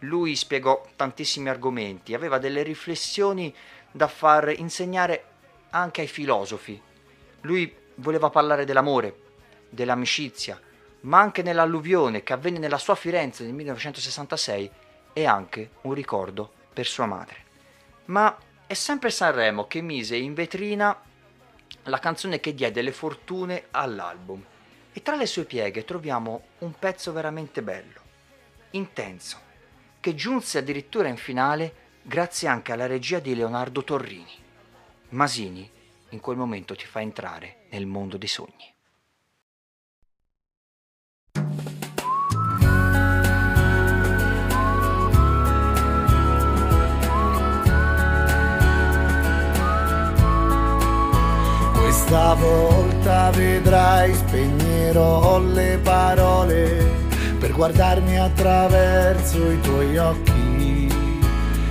Lui 0.00 0.34
spiegò 0.34 0.84
tantissimi 0.96 1.48
argomenti, 1.48 2.14
aveva 2.14 2.38
delle 2.38 2.64
riflessioni 2.64 3.54
da 3.90 4.08
far 4.08 4.52
insegnare 4.58 5.24
anche 5.70 6.00
ai 6.00 6.08
filosofi. 6.08 6.80
Lui 7.42 7.72
voleva 7.96 8.30
parlare 8.30 8.64
dell'amore, 8.64 9.16
dell'amicizia, 9.68 10.60
ma 11.02 11.20
anche 11.20 11.42
nell'alluvione 11.42 12.22
che 12.22 12.32
avvenne 12.32 12.58
nella 12.58 12.78
sua 12.78 12.94
Firenze 12.94 13.44
nel 13.44 13.54
1966 13.54 14.70
e 15.12 15.24
anche 15.24 15.70
un 15.82 15.94
ricordo 15.94 16.52
per 16.72 16.86
sua 16.86 17.06
madre. 17.06 17.36
Ma 18.06 18.36
è 18.66 18.74
sempre 18.74 19.10
Sanremo 19.10 19.66
che 19.66 19.80
mise 19.80 20.16
in 20.16 20.34
vetrina 20.34 20.98
la 21.84 21.98
canzone 21.98 22.40
che 22.40 22.54
diede 22.54 22.82
le 22.82 22.92
fortune 22.92 23.66
all'album. 23.70 24.44
E 24.92 25.02
tra 25.02 25.16
le 25.16 25.26
sue 25.26 25.44
pieghe 25.44 25.84
troviamo 25.84 26.48
un 26.58 26.72
pezzo 26.78 27.12
veramente 27.12 27.62
bello, 27.62 28.00
intenso, 28.72 29.38
che 30.00 30.14
giunse 30.14 30.58
addirittura 30.58 31.08
in 31.08 31.16
finale 31.16 31.74
grazie 32.02 32.48
anche 32.48 32.72
alla 32.72 32.86
regia 32.86 33.18
di 33.18 33.34
Leonardo 33.34 33.84
Torrini. 33.84 34.36
Masini 35.10 35.70
in 36.10 36.20
quel 36.20 36.36
momento 36.36 36.76
ti 36.76 36.84
fa 36.84 37.00
entrare 37.00 37.64
nel 37.70 37.86
mondo 37.86 38.18
dei 38.18 38.28
sogni. 38.28 38.70
Questa 52.12 52.34
volta 52.34 53.30
vedrai 53.30 54.12
spegnerò 54.12 55.38
le 55.38 55.80
parole 55.82 56.84
per 57.38 57.52
guardarmi 57.52 58.18
attraverso 58.18 59.50
i 59.50 59.58
tuoi 59.62 59.96
occhi. 59.96 60.94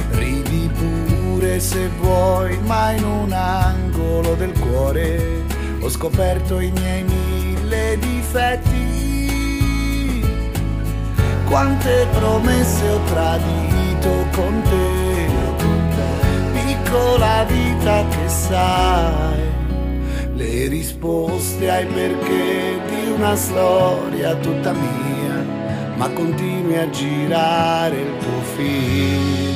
Ridi 0.10 0.68
pure 0.74 1.60
se 1.60 1.88
vuoi, 2.00 2.58
ma 2.66 2.90
in 2.90 3.04
un 3.04 3.32
angolo 3.32 4.34
del 4.34 4.58
cuore 4.58 5.44
ho 5.80 5.90
scoperto 5.90 6.60
i 6.60 6.72
miei 6.72 7.04
mille 7.04 8.00
difetti. 8.00 8.80
Quante 11.46 12.08
promesse 12.14 12.90
ho 12.90 13.00
tradito 13.04 14.26
con 14.32 14.60
te, 14.64 15.28
piccola 16.52 17.44
vita 17.44 18.04
che 18.10 18.28
sai 18.28 19.61
risposte 20.68 21.70
ai 21.70 21.86
perché 21.86 22.80
di 22.88 23.12
una 23.12 23.36
storia 23.36 24.36
tutta 24.36 24.72
mia, 24.72 25.46
ma 25.96 26.10
continui 26.10 26.78
a 26.78 26.90
girare 26.90 27.98
il 27.98 28.18
tuo 28.18 28.42
film. 28.56 29.56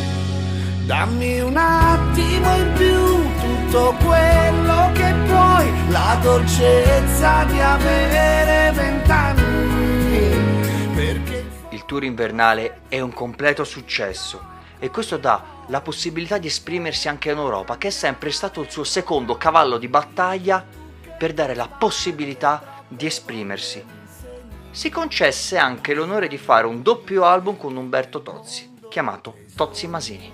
Dammi 0.86 1.40
un 1.40 1.58
attimo 1.58 2.56
in 2.56 2.72
più 2.76 3.24
tutto 3.40 3.96
quello 4.04 4.92
che 4.94 5.14
puoi, 5.26 5.72
la 5.90 6.18
dolcezza 6.22 7.44
di 7.46 7.60
avere 7.60 8.72
vent'anni. 8.72 10.30
Perché 10.94 11.46
Il 11.70 11.86
tour 11.86 12.04
invernale 12.04 12.82
è 12.88 13.00
un 13.00 13.12
completo 13.12 13.64
successo 13.64 14.54
e 14.78 14.90
questo 14.92 15.18
dà 15.18 15.44
la 15.68 15.82
possibilità 15.82 16.38
di 16.38 16.48
esprimersi 16.48 17.08
anche 17.08 17.32
in 17.32 17.38
Europa, 17.38 17.78
che 17.78 17.88
è 17.88 17.92
sempre 17.92 18.30
stato 18.32 18.62
il 18.62 18.70
suo 18.70 18.84
secondo 18.84 19.36
cavallo 19.38 19.78
di 19.78 19.88
battaglia 19.88 20.84
per 21.18 21.34
dare 21.34 21.56
la 21.56 21.68
possibilità 21.68 22.84
di 22.88 23.06
esprimersi. 23.06 23.84
Si 24.72 24.90
concesse 24.90 25.58
anche 25.58 25.94
l'onore 25.94 26.28
di 26.28 26.38
fare 26.38 26.68
un 26.68 26.82
doppio 26.82 27.24
album 27.24 27.58
con 27.58 27.76
Umberto 27.76 28.22
Tozzi, 28.22 28.74
chiamato 28.90 29.38
Tozzi 29.56 29.88
Masini. 29.88 30.32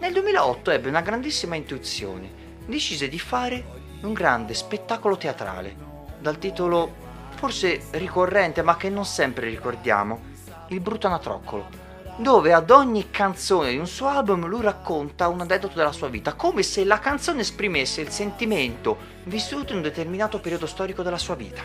Nel 0.00 0.12
2008 0.12 0.70
ebbe 0.70 0.88
una 0.88 1.02
grandissima 1.02 1.54
intuizione, 1.54 2.58
decise 2.66 3.08
di 3.08 3.18
fare 3.18 3.64
un 4.02 4.12
grande 4.12 4.54
spettacolo 4.54 5.16
teatrale, 5.16 5.76
dal 6.18 6.38
titolo 6.38 7.08
forse 7.36 7.82
ricorrente 7.92 8.62
ma 8.62 8.76
che 8.76 8.90
non 8.90 9.04
sempre 9.04 9.48
ricordiamo, 9.48 10.28
Il 10.68 10.80
Brutanatroccolo, 10.80 11.79
dove 12.20 12.52
ad 12.52 12.68
ogni 12.68 13.10
canzone 13.10 13.70
di 13.70 13.78
un 13.78 13.86
suo 13.86 14.08
album 14.08 14.46
lui 14.46 14.60
racconta 14.60 15.28
un 15.28 15.40
aneddoto 15.40 15.74
della 15.74 15.90
sua 15.90 16.08
vita, 16.08 16.34
come 16.34 16.62
se 16.62 16.84
la 16.84 16.98
canzone 16.98 17.40
esprimesse 17.40 18.02
il 18.02 18.10
sentimento 18.10 18.98
vissuto 19.24 19.72
in 19.72 19.78
un 19.78 19.84
determinato 19.84 20.38
periodo 20.38 20.66
storico 20.66 21.02
della 21.02 21.16
sua 21.16 21.34
vita. 21.34 21.62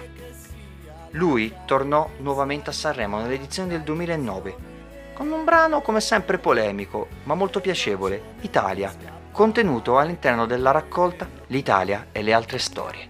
Lui 1.12 1.54
tornò 1.65 2.10
nuovamente 2.20 2.70
a 2.70 2.74
Sanremo 2.74 3.20
nell'edizione 3.20 3.68
del 3.68 3.82
2009 3.82 4.74
con 5.13 5.30
un 5.30 5.44
brano 5.44 5.82
come 5.82 6.00
sempre 6.00 6.38
polemico, 6.38 7.08
ma 7.24 7.36
molto 7.36 7.60
piacevole, 7.60 8.36
Italia, 8.41 8.94
contenuto 9.32 9.98
all'interno 9.98 10.46
della 10.46 10.72
raccolta 10.72 11.28
L'Italia 11.48 12.08
e 12.13 12.22
le 12.22 12.34
altre 12.34 12.60
storie, 12.60 13.10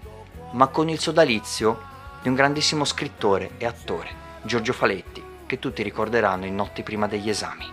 ma 0.52 0.66
con 0.66 0.88
il 0.88 0.98
sodalizio 0.98 1.80
di 2.22 2.28
un 2.28 2.34
grandissimo 2.34 2.84
scrittore 2.84 3.52
e 3.58 3.66
attore, 3.66 4.08
Giorgio 4.42 4.72
Faletti, 4.72 5.25
che 5.46 5.58
tutti 5.58 5.82
ricorderanno 5.82 6.44
in 6.44 6.54
Notti 6.54 6.82
prima 6.82 7.06
degli 7.06 7.28
esami. 7.28 7.66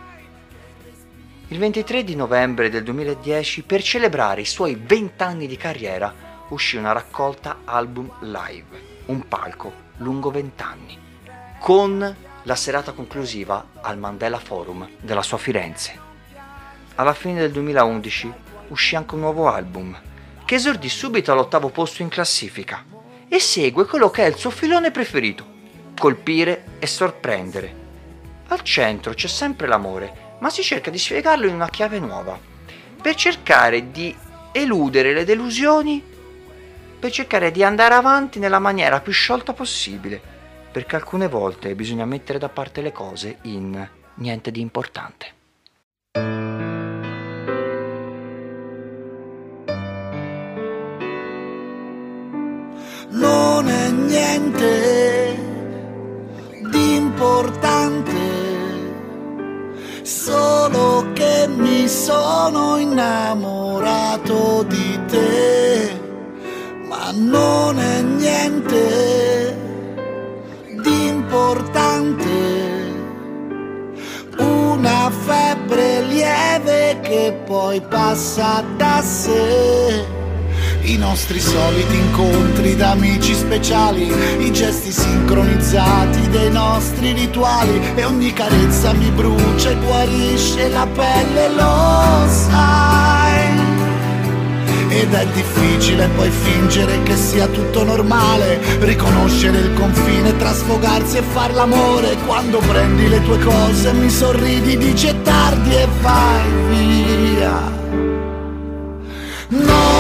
Il 1.47 1.59
23 1.59 2.03
di 2.03 2.15
novembre 2.15 2.69
del 2.69 2.83
2010, 2.83 3.63
per 3.63 3.83
celebrare 3.83 4.41
i 4.41 4.45
suoi 4.45 4.75
20 4.75 5.23
anni 5.23 5.47
di 5.47 5.57
carriera, 5.57 6.13
uscì 6.49 6.77
una 6.77 6.93
raccolta 6.93 7.59
album 7.65 8.11
live, 8.21 8.81
un 9.07 9.27
palco 9.27 9.71
lungo 9.97 10.31
20 10.31 10.63
anni, 10.63 10.97
con 11.59 12.15
la 12.43 12.55
serata 12.55 12.91
conclusiva 12.93 13.67
al 13.81 13.97
Mandela 13.97 14.39
Forum 14.39 14.87
della 14.99 15.21
sua 15.21 15.37
Firenze. 15.37 15.99
Alla 16.95 17.13
fine 17.13 17.39
del 17.39 17.51
2011 17.51 18.33
uscì 18.69 18.95
anche 18.95 19.15
un 19.15 19.21
nuovo 19.21 19.47
album, 19.47 19.95
che 20.45 20.55
esordì 20.55 20.89
subito 20.89 21.31
all'ottavo 21.31 21.69
posto 21.69 22.01
in 22.01 22.09
classifica 22.09 22.83
e 23.27 23.39
segue 23.39 23.85
quello 23.85 24.09
che 24.09 24.23
è 24.23 24.27
il 24.27 24.35
suo 24.35 24.49
filone 24.49 24.91
preferito, 24.91 25.52
colpire 26.03 26.65
e 26.79 26.85
sorprendere. 26.85 27.73
Al 28.47 28.61
centro 28.61 29.13
c'è 29.13 29.29
sempre 29.29 29.67
l'amore, 29.67 30.35
ma 30.39 30.49
si 30.49 30.61
cerca 30.61 30.91
di 30.91 30.97
spiegarlo 30.97 31.47
in 31.47 31.53
una 31.53 31.69
chiave 31.69 31.97
nuova, 31.97 32.37
per 33.01 33.15
cercare 33.15 33.89
di 33.89 34.13
eludere 34.51 35.13
le 35.13 35.23
delusioni, 35.23 36.03
per 36.99 37.09
cercare 37.09 37.51
di 37.51 37.63
andare 37.63 37.93
avanti 37.93 38.37
nella 38.37 38.59
maniera 38.59 38.99
più 38.99 39.13
sciolta 39.13 39.53
possibile 39.53 40.21
perché 40.73 40.97
alcune 40.97 41.29
volte 41.29 41.73
bisogna 41.73 42.03
mettere 42.03 42.37
da 42.37 42.49
parte 42.49 42.81
le 42.81 42.91
cose 42.91 43.37
in 43.43 43.87
niente 44.15 44.51
di 44.51 44.59
importante. 44.59 45.31
non 53.09 53.67
è 53.67 53.89
niente 53.91 55.52
importante, 57.23 58.19
solo 60.01 61.05
che 61.13 61.47
mi 61.47 61.87
sono 61.87 62.77
innamorato 62.77 64.63
di 64.67 64.99
te, 65.07 65.99
ma 66.85 67.11
non 67.13 67.79
è 67.79 68.01
niente 68.01 69.57
di 70.81 71.07
importante. 71.07 72.31
Una 74.37 75.09
febbre 75.09 76.01
lieve 76.01 76.99
che 77.01 77.41
poi 77.45 77.79
passa 77.81 78.63
da 78.75 79.01
sé. 79.01 80.22
I 80.85 80.97
nostri 80.97 81.39
soliti 81.39 81.95
incontri 81.95 82.75
d'amici 82.75 83.33
speciali, 83.33 84.11
i 84.39 84.51
gesti 84.51 84.91
sincronizzati 84.91 86.27
dei 86.27 86.51
nostri 86.51 87.13
rituali 87.13 87.79
e 87.95 88.03
ogni 88.03 88.33
carezza 88.33 88.91
mi 88.91 89.09
brucia 89.11 89.69
e 89.69 89.75
guarisce 89.75 90.67
la 90.67 90.85
pelle, 90.85 91.49
lo 91.55 92.27
sai. 92.27 93.61
Ed 94.89 95.13
è 95.13 95.25
difficile 95.27 96.09
poi 96.17 96.29
fingere 96.29 97.01
che 97.03 97.15
sia 97.15 97.47
tutto 97.47 97.85
normale, 97.85 98.59
riconoscere 98.79 99.59
il 99.59 99.73
confine 99.75 100.35
tra 100.35 100.53
sfogarsi 100.53 101.17
e 101.17 101.21
far 101.21 101.53
l'amore. 101.53 102.17
Quando 102.25 102.57
prendi 102.57 103.07
le 103.07 103.23
tue 103.23 103.39
cose 103.39 103.93
mi 103.93 104.09
sorridi, 104.09 104.77
dici 104.77 105.07
è 105.07 105.21
tardi 105.21 105.75
e 105.75 105.87
vai 106.01 106.51
via. 106.69 107.71
Non 109.47 109.69
è 109.69 109.92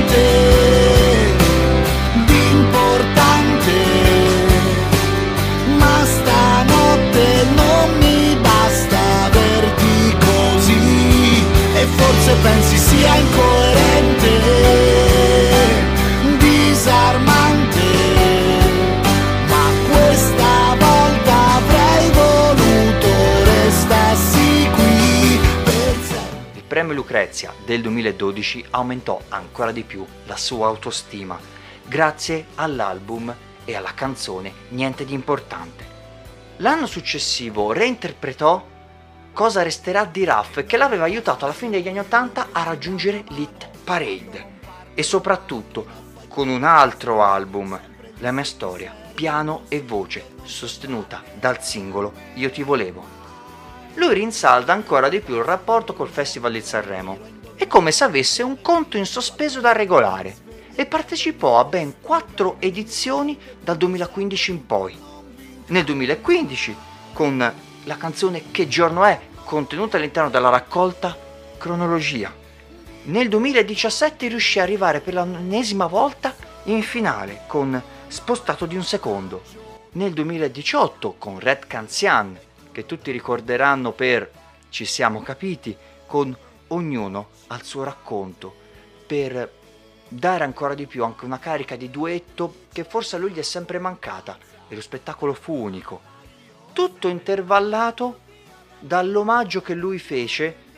niente 0.00 1.34
di 2.26 2.50
importante, 2.50 3.72
ma 5.76 6.04
stanotte 6.04 7.46
non 7.54 7.98
mi 7.98 8.36
basta 8.40 8.98
averti 9.26 10.16
così 10.18 11.44
e 11.74 11.86
forse 11.96 12.34
pensi 12.42 12.76
sia 12.78 13.16
incoerente, 13.16 13.39
Lucrezia 27.10 27.52
del 27.64 27.80
2012 27.80 28.66
aumentò 28.70 29.20
ancora 29.30 29.72
di 29.72 29.82
più 29.82 30.06
la 30.26 30.36
sua 30.36 30.68
autostima, 30.68 31.36
grazie 31.84 32.46
all'album 32.54 33.34
e 33.64 33.74
alla 33.74 33.94
canzone 33.94 34.52
Niente 34.68 35.04
di 35.04 35.12
importante. 35.12 35.84
L'anno 36.58 36.86
successivo 36.86 37.72
reinterpretò 37.72 38.64
Cosa 39.32 39.62
resterà 39.62 40.04
di 40.04 40.22
Raff 40.22 40.64
che 40.64 40.76
l'aveva 40.76 41.02
aiutato 41.02 41.46
alla 41.46 41.52
fine 41.52 41.72
degli 41.72 41.88
anni 41.88 41.98
Ottanta 41.98 42.50
a 42.52 42.62
raggiungere 42.62 43.24
l'hit 43.30 43.68
parade 43.82 44.58
e 44.94 45.02
soprattutto 45.02 45.84
con 46.28 46.48
un 46.48 46.62
altro 46.62 47.24
album, 47.24 47.76
La 48.18 48.30
mia 48.30 48.44
storia, 48.44 48.94
piano 49.12 49.62
e 49.66 49.82
voce, 49.82 50.34
sostenuta 50.44 51.24
dal 51.34 51.60
singolo 51.60 52.12
Io 52.34 52.52
ti 52.52 52.62
volevo. 52.62 53.19
Lui 53.94 54.14
rinsalda 54.14 54.72
ancora 54.72 55.08
di 55.08 55.20
più 55.20 55.36
il 55.36 55.44
rapporto 55.44 55.94
col 55.94 56.08
Festival 56.08 56.52
di 56.52 56.60
Sanremo. 56.60 57.18
È 57.54 57.66
come 57.66 57.90
se 57.90 58.04
avesse 58.04 58.42
un 58.42 58.60
conto 58.60 58.96
in 58.96 59.04
sospeso 59.04 59.60
da 59.60 59.72
regolare 59.72 60.48
e 60.74 60.86
partecipò 60.86 61.58
a 61.58 61.64
ben 61.64 62.00
quattro 62.00 62.56
edizioni 62.60 63.38
dal 63.60 63.76
2015 63.76 64.50
in 64.50 64.66
poi. 64.66 64.98
Nel 65.66 65.84
2015, 65.84 66.76
con 67.12 67.52
la 67.84 67.96
canzone 67.96 68.50
Che 68.50 68.68
giorno 68.68 69.04
è, 69.04 69.18
contenuta 69.44 69.96
all'interno 69.96 70.30
della 70.30 70.48
raccolta 70.48 71.16
Cronologia. 71.58 72.32
Nel 73.02 73.28
2017 73.28 74.28
riuscì 74.28 74.58
ad 74.58 74.66
arrivare 74.66 75.00
per 75.00 75.14
l'ennesima 75.14 75.86
volta 75.86 76.34
in 76.64 76.82
finale 76.82 77.42
con 77.46 77.82
Spostato 78.06 78.66
di 78.66 78.76
un 78.76 78.84
secondo. 78.84 79.42
Nel 79.92 80.12
2018 80.12 81.16
con 81.18 81.38
Red 81.38 81.66
Canzian, 81.66 82.38
che 82.72 82.86
tutti 82.86 83.10
ricorderanno 83.10 83.92
per 83.92 84.30
Ci 84.68 84.84
siamo 84.84 85.22
capiti, 85.22 85.76
con 86.06 86.36
Ognuno 86.68 87.28
al 87.48 87.64
suo 87.64 87.82
racconto, 87.82 88.54
per 89.06 89.52
dare 90.06 90.44
ancora 90.44 90.74
di 90.74 90.86
più 90.86 91.04
anche 91.04 91.24
una 91.24 91.38
carica 91.38 91.76
di 91.76 91.90
duetto 91.90 92.66
che 92.72 92.84
forse 92.84 93.16
a 93.16 93.18
lui 93.18 93.32
gli 93.32 93.38
è 93.38 93.42
sempre 93.42 93.78
mancata 93.78 94.38
e 94.68 94.74
lo 94.74 94.80
spettacolo 94.80 95.34
fu 95.34 95.54
unico. 95.54 96.00
Tutto 96.72 97.08
intervallato 97.08 98.20
dall'omaggio 98.78 99.62
che 99.62 99.74
lui 99.74 99.98
fece 99.98 100.68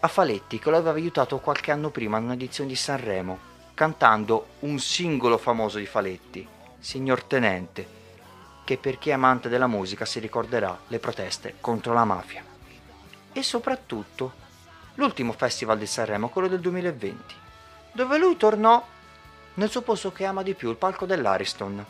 a 0.00 0.08
Faletti, 0.08 0.58
che 0.58 0.70
lo 0.70 0.76
aveva 0.76 0.96
aiutato 0.96 1.38
qualche 1.38 1.70
anno 1.70 1.90
prima 1.90 2.18
in 2.18 2.24
un'edizione 2.24 2.68
di 2.68 2.76
Sanremo, 2.76 3.38
cantando 3.74 4.46
un 4.60 4.78
singolo 4.78 5.38
famoso 5.38 5.78
di 5.78 5.86
Faletti, 5.86 6.46
Signor 6.78 7.22
Tenente, 7.24 7.86
che 8.64 8.76
per 8.76 8.98
chi 8.98 9.10
è 9.10 9.12
amante 9.12 9.48
della 9.48 9.66
musica 9.66 10.04
si 10.04 10.18
ricorderà 10.20 10.78
le 10.88 10.98
proteste 10.98 11.56
contro 11.60 11.92
la 11.92 12.04
mafia. 12.04 12.44
E 13.32 13.42
soprattutto 13.42 14.40
l'ultimo 14.94 15.32
festival 15.32 15.78
di 15.78 15.86
Sanremo, 15.86 16.28
quello 16.28 16.48
del 16.48 16.60
2020, 16.60 17.34
dove 17.92 18.18
lui 18.18 18.36
tornò 18.36 18.84
nel 19.54 19.70
suo 19.70 19.82
posto 19.82 20.12
che 20.12 20.24
ama 20.24 20.42
di 20.42 20.54
più, 20.54 20.70
il 20.70 20.76
palco 20.76 21.06
dell'Ariston, 21.06 21.84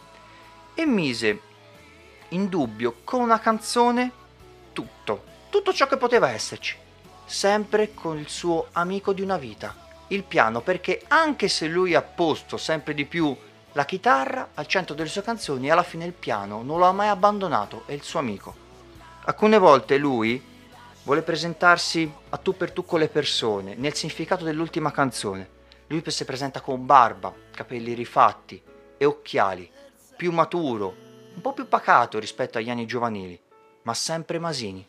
e 0.74 0.86
mise 0.86 1.40
in 2.28 2.48
dubbio 2.48 2.96
con 3.04 3.20
una 3.20 3.38
canzone 3.38 4.10
tutto, 4.72 5.24
tutto 5.50 5.72
ciò 5.72 5.86
che 5.86 5.96
poteva 5.96 6.30
esserci, 6.30 6.76
sempre 7.24 7.94
con 7.94 8.18
il 8.18 8.28
suo 8.28 8.68
amico 8.72 9.12
di 9.12 9.20
una 9.20 9.36
vita, 9.36 9.74
il 10.08 10.22
piano, 10.22 10.60
perché 10.60 11.02
anche 11.08 11.48
se 11.48 11.66
lui 11.66 11.94
ha 11.94 12.02
posto 12.02 12.56
sempre 12.56 12.94
di 12.94 13.04
più 13.04 13.36
la 13.72 13.84
chitarra 13.84 14.50
al 14.54 14.66
centro 14.66 14.94
delle 14.94 15.08
sue 15.08 15.22
canzoni, 15.22 15.70
alla 15.70 15.82
fine 15.82 16.04
il 16.04 16.12
piano 16.12 16.62
non 16.62 16.78
lo 16.78 16.84
ha 16.84 16.92
mai 16.92 17.08
abbandonato, 17.08 17.84
è 17.86 17.92
il 17.92 18.02
suo 18.02 18.18
amico. 18.18 18.54
Alcune 19.24 19.58
volte 19.58 19.96
lui 19.96 20.42
vuole 21.04 21.22
presentarsi 21.22 22.10
a 22.28 22.36
tu 22.36 22.56
per 22.56 22.72
tu 22.72 22.84
con 22.84 23.00
le 23.00 23.08
persone, 23.08 23.74
nel 23.74 23.94
significato 23.94 24.44
dell'ultima 24.44 24.90
canzone. 24.90 25.60
Lui 25.86 26.02
si 26.06 26.24
presenta 26.24 26.60
con 26.60 26.86
barba, 26.86 27.34
capelli 27.50 27.94
rifatti 27.94 28.62
e 28.96 29.04
occhiali, 29.04 29.70
più 30.16 30.32
maturo, 30.32 30.94
un 31.34 31.40
po' 31.40 31.52
più 31.52 31.66
pacato 31.66 32.18
rispetto 32.18 32.58
agli 32.58 32.70
anni 32.70 32.86
giovanili, 32.86 33.40
ma 33.82 33.94
sempre 33.94 34.38
Masini, 34.38 34.86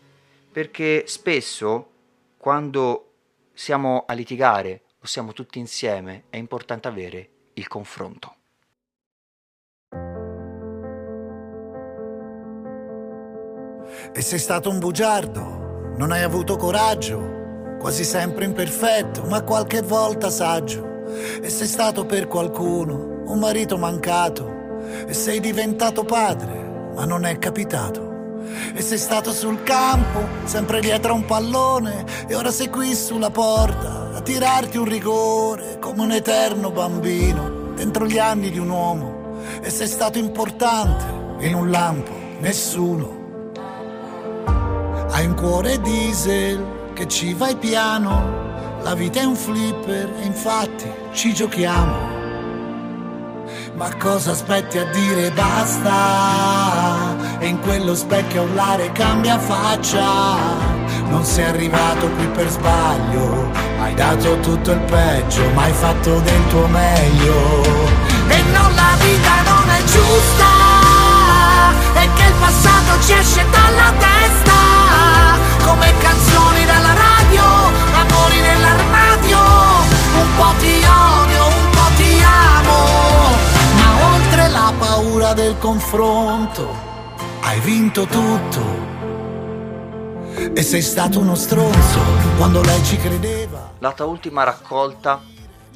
perché 0.51 1.05
spesso 1.07 1.89
quando 2.37 3.11
siamo 3.53 4.03
a 4.07 4.13
litigare 4.13 4.83
o 4.99 5.05
siamo 5.05 5.31
tutti 5.31 5.59
insieme 5.59 6.25
è 6.29 6.37
importante 6.37 6.87
avere 6.87 7.29
il 7.53 7.67
confronto. 7.67 8.35
E 14.11 14.21
sei 14.21 14.39
stato 14.39 14.69
un 14.69 14.79
bugiardo, 14.79 15.93
non 15.95 16.11
hai 16.11 16.23
avuto 16.23 16.57
coraggio, 16.57 17.77
quasi 17.79 18.03
sempre 18.03 18.45
imperfetto, 18.45 19.23
ma 19.23 19.41
qualche 19.41 19.81
volta 19.81 20.29
saggio. 20.29 21.05
E 21.41 21.49
sei 21.49 21.67
stato 21.67 22.05
per 22.05 22.27
qualcuno 22.27 23.23
un 23.25 23.39
marito 23.39 23.77
mancato, 23.77 24.77
e 25.07 25.13
sei 25.13 25.39
diventato 25.39 26.03
padre, 26.03 26.91
ma 26.95 27.05
non 27.05 27.25
è 27.25 27.39
capitato. 27.39 28.41
E 28.75 28.81
sei 28.81 28.97
stato 28.97 29.31
sul 29.31 29.63
campo, 29.63 30.27
sempre 30.43 30.79
dietro 30.81 31.13
a 31.13 31.15
un 31.15 31.25
pallone, 31.25 32.05
e 32.27 32.35
ora 32.35 32.51
sei 32.51 32.69
qui 32.69 32.93
sulla 32.93 33.31
porta 33.31 34.11
a 34.13 34.21
tirarti 34.21 34.77
un 34.77 34.85
rigore 34.85 35.79
come 35.79 36.01
un 36.01 36.11
eterno 36.11 36.71
bambino 36.71 37.71
dentro 37.73 38.05
gli 38.05 38.19
anni 38.19 38.51
di 38.51 38.59
un 38.59 38.69
uomo. 38.69 39.39
E 39.61 39.69
sei 39.69 39.87
stato 39.87 40.19
importante 40.19 41.45
in 41.45 41.55
un 41.55 41.71
lampo, 41.71 42.11
nessuno 42.39 43.21
hai 45.13 45.27
un 45.27 45.35
cuore 45.35 45.79
diesel 45.79 46.91
che 46.93 47.07
ci 47.07 47.35
vai 47.35 47.55
piano, 47.55 48.81
la 48.81 48.95
vita 48.95 49.19
è 49.19 49.23
un 49.23 49.35
flipper 49.35 50.11
e 50.19 50.25
infatti 50.25 50.91
ci 51.13 51.35
giochiamo. 51.35 52.21
Ma 53.75 53.95
cosa 53.97 54.31
aspetti 54.31 54.79
a 54.79 54.85
dire 54.85 55.29
basta? 55.31 57.15
E 57.37 57.45
in 57.45 57.59
quello 57.59 57.93
specchio 57.93 58.41
a 58.41 58.45
urlare 58.45 58.91
cambia 58.91 59.37
faccia. 59.37 60.01
Non 61.09 61.23
sei 61.23 61.45
arrivato 61.45 62.09
qui 62.09 62.27
per 62.29 62.49
sbaglio, 62.49 63.51
hai 63.81 63.93
dato 63.93 64.39
tutto 64.39 64.71
il 64.71 64.81
peggio, 64.81 65.47
ma 65.53 65.63
hai 65.63 65.73
fatto 65.73 66.19
del 66.21 66.47
tuo 66.47 66.65
meglio. 66.67 67.61
E 68.29 68.41
non 68.51 68.73
la 68.73 68.95
vita 68.97 69.41
non 69.43 69.69
è 69.69 69.83
giusta, 69.83 70.49
e 72.01 72.09
che 72.15 72.23
il 72.23 72.33
passato 72.39 72.99
ci 73.05 73.13
esce 73.13 73.45
dalla 73.51 73.93
testa 73.99 74.52
come 75.65 75.91
canzoni 75.97 76.65
dalla 76.65 76.93
radio, 76.93 77.43
amori 77.93 78.39
nell'armadio, 78.39 79.37
un 79.37 80.35
po' 80.35 80.53
ti 80.59 80.81
odio, 80.83 81.45
un 81.47 81.69
po' 81.71 81.89
ti 81.95 82.21
amo, 82.21 82.79
ma 83.75 84.15
oltre 84.15 84.49
la 84.49 84.73
paura 84.77 85.33
del 85.33 85.57
confronto, 85.57 86.67
hai 87.41 87.59
vinto 87.61 88.05
tutto. 88.05 88.91
E 90.53 90.61
sei 90.61 90.81
stato 90.81 91.19
uno 91.19 91.35
stronzo 91.35 91.99
quando 92.37 92.61
lei 92.61 92.83
ci 92.83 92.97
credeva. 92.97 93.71
La 93.79 93.93
tua 93.93 94.05
ultima 94.05 94.43
raccolta 94.43 95.21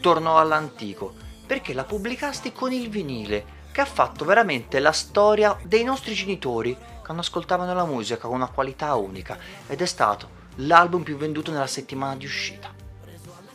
tornò 0.02 0.38
all'antico 0.38 1.14
perché 1.46 1.74
la 1.74 1.84
pubblicasti 1.84 2.52
con 2.52 2.72
il 2.74 2.90
vinile 2.90 3.56
che 3.72 3.82
ha 3.82 3.86
fatto 3.86 4.26
veramente 4.26 4.80
la 4.80 4.92
storia 4.92 5.56
dei 5.64 5.84
nostri 5.84 6.14
genitori 6.14 6.76
quando 7.08 7.24
ascoltavano 7.24 7.74
la 7.74 7.86
musica 7.86 8.28
con 8.28 8.36
una 8.36 8.50
qualità 8.50 8.96
unica 8.96 9.38
ed 9.66 9.82
è 9.82 9.86
stato 9.86 10.30
l'album 10.56 11.04
più 11.04 11.16
venduto 11.16 11.52
nella 11.52 11.66
settimana 11.66 12.18
di 12.18 12.26
uscita. 12.26 12.70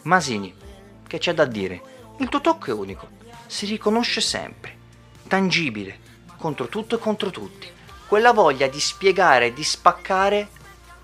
Masini, 0.05 0.55
che 1.07 1.19
c'è 1.19 1.35
da 1.35 1.45
dire? 1.45 1.83
Il 2.17 2.31
tuo 2.31 2.41
tocco 2.41 2.71
è 2.71 2.73
unico, 2.73 3.09
si 3.47 3.67
riconosce 3.67 4.23
sempre, 4.23 4.75
tangibile, 5.29 5.99
contro 6.39 6.69
tutto 6.69 6.95
e 6.95 6.99
contro 6.99 7.29
tutti. 7.29 7.71
Quella 8.07 8.33
voglia 8.33 8.69
di 8.69 8.81
spiegare 8.81 9.53
di 9.53 9.63
spaccare 9.63 10.49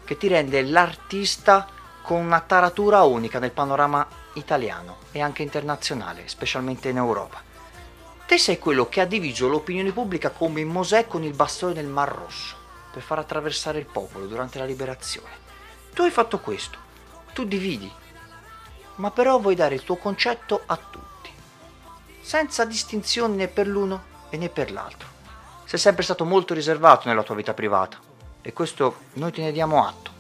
che 0.05 0.17
ti 0.17 0.27
rende 0.27 0.63
l'artista 0.63 1.69
con 2.01 2.25
una 2.25 2.41
taratura 2.41 3.03
unica 3.03 3.39
nel 3.39 3.53
panorama 3.53 4.09
italiano 4.33 5.01
e 5.13 5.21
anche 5.21 5.43
internazionale, 5.43 6.27
specialmente 6.29 6.89
in 6.89 6.97
Europa. 6.97 7.43
Te 8.29 8.37
sei 8.37 8.59
quello 8.59 8.91
che 8.91 9.01
ha 9.01 9.07
diviso 9.07 9.49
l'opinione 9.49 9.91
pubblica 9.91 10.29
come 10.29 10.63
Mosè 10.63 11.07
con 11.07 11.23
il 11.23 11.33
bastone 11.33 11.73
nel 11.73 11.87
Mar 11.87 12.11
Rosso 12.11 12.57
per 12.93 13.01
far 13.01 13.19
attraversare 13.21 13.79
il 13.79 13.87
popolo 13.87 14.27
durante 14.27 14.59
la 14.59 14.67
liberazione. 14.67 15.31
Tu 15.95 16.03
hai 16.03 16.11
fatto 16.11 16.39
questo, 16.39 16.77
tu 17.33 17.47
dividi, 17.47 17.91
ma 18.97 19.11
però 19.13 19.39
vuoi 19.39 19.55
dare 19.55 19.77
il 19.77 19.83
tuo 19.83 19.97
concetto 19.97 20.61
a 20.67 20.77
tutti, 20.77 21.31
senza 22.21 22.67
distinzioni 22.67 23.35
né 23.35 23.49
per 23.49 23.67
l'uno 23.67 24.03
né 24.29 24.51
per 24.51 24.73
l'altro. 24.73 25.09
Sei 25.65 25.79
sempre 25.79 26.03
stato 26.03 26.27
molto 26.27 26.53
riservato 26.53 27.09
nella 27.09 27.23
tua 27.23 27.35
vita 27.35 27.55
privata 27.55 27.97
e 28.43 28.53
questo 28.53 29.05
noi 29.15 29.33
te 29.33 29.41
ne 29.41 29.53
diamo 29.53 29.87
atto. 29.87 30.11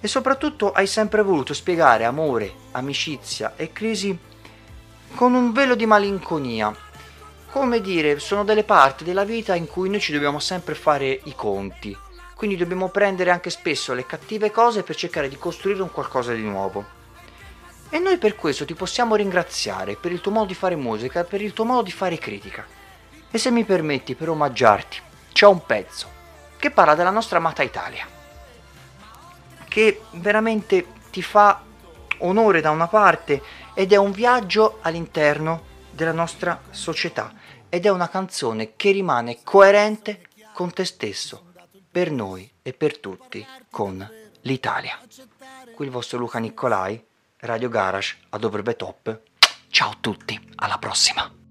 E 0.00 0.06
soprattutto 0.06 0.72
hai 0.72 0.86
sempre 0.86 1.22
voluto 1.22 1.54
spiegare 1.54 2.04
amore, 2.04 2.52
amicizia 2.72 3.54
e 3.56 3.72
crisi 3.72 4.16
con 5.14 5.32
un 5.32 5.52
velo 5.52 5.74
di 5.74 5.86
malinconia 5.86 6.86
come 7.50 7.80
dire, 7.80 8.18
sono 8.18 8.44
delle 8.44 8.64
parti 8.64 9.04
della 9.04 9.24
vita 9.24 9.54
in 9.54 9.66
cui 9.66 9.88
noi 9.88 10.00
ci 10.00 10.12
dobbiamo 10.12 10.38
sempre 10.38 10.74
fare 10.74 11.20
i 11.24 11.34
conti. 11.34 11.96
Quindi 12.34 12.56
dobbiamo 12.56 12.88
prendere 12.88 13.30
anche 13.30 13.50
spesso 13.50 13.94
le 13.94 14.06
cattive 14.06 14.50
cose 14.50 14.82
per 14.82 14.94
cercare 14.94 15.28
di 15.28 15.38
costruire 15.38 15.82
un 15.82 15.90
qualcosa 15.90 16.32
di 16.32 16.42
nuovo. 16.42 16.84
E 17.90 17.98
noi 17.98 18.18
per 18.18 18.36
questo 18.36 18.64
ti 18.64 18.74
possiamo 18.74 19.16
ringraziare 19.16 19.96
per 19.96 20.12
il 20.12 20.20
tuo 20.20 20.30
modo 20.30 20.46
di 20.46 20.54
fare 20.54 20.76
musica 20.76 21.24
per 21.24 21.40
il 21.40 21.52
tuo 21.52 21.64
modo 21.64 21.82
di 21.82 21.90
fare 21.90 22.18
critica. 22.18 22.66
E 23.30 23.38
se 23.38 23.50
mi 23.50 23.64
permetti, 23.64 24.14
per 24.14 24.28
omaggiarti, 24.28 25.00
c'è 25.32 25.46
un 25.46 25.64
pezzo 25.64 26.08
che 26.58 26.70
parla 26.70 26.94
della 26.94 27.10
nostra 27.10 27.38
amata 27.38 27.62
Italia, 27.62 28.06
che 29.68 30.02
veramente 30.12 30.86
ti 31.10 31.22
fa 31.22 31.62
onore 32.18 32.60
da 32.60 32.70
una 32.70 32.88
parte 32.88 33.42
ed 33.74 33.92
è 33.92 33.96
un 33.96 34.10
viaggio 34.10 34.78
all'interno 34.82 35.67
della 35.98 36.12
nostra 36.12 36.62
società 36.70 37.34
ed 37.68 37.84
è 37.84 37.88
una 37.88 38.08
canzone 38.08 38.76
che 38.76 38.92
rimane 38.92 39.42
coerente 39.42 40.28
con 40.52 40.72
te 40.72 40.84
stesso, 40.84 41.46
per 41.90 42.12
noi 42.12 42.48
e 42.62 42.72
per 42.72 42.98
tutti, 42.98 43.44
con 43.68 44.08
l'Italia. 44.42 44.96
Qui 45.74 45.84
il 45.84 45.90
vostro 45.90 46.18
Luca 46.18 46.38
Nicolai, 46.38 47.04
Radio 47.38 47.68
Garage 47.68 48.16
a 48.28 48.38
Dovrebbe 48.38 48.76
Top. 48.76 49.22
Ciao 49.70 49.90
a 49.90 49.96
tutti, 50.00 50.40
alla 50.54 50.78
prossima! 50.78 51.47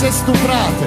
Ragazze 0.00 0.12
stuprate, 0.12 0.86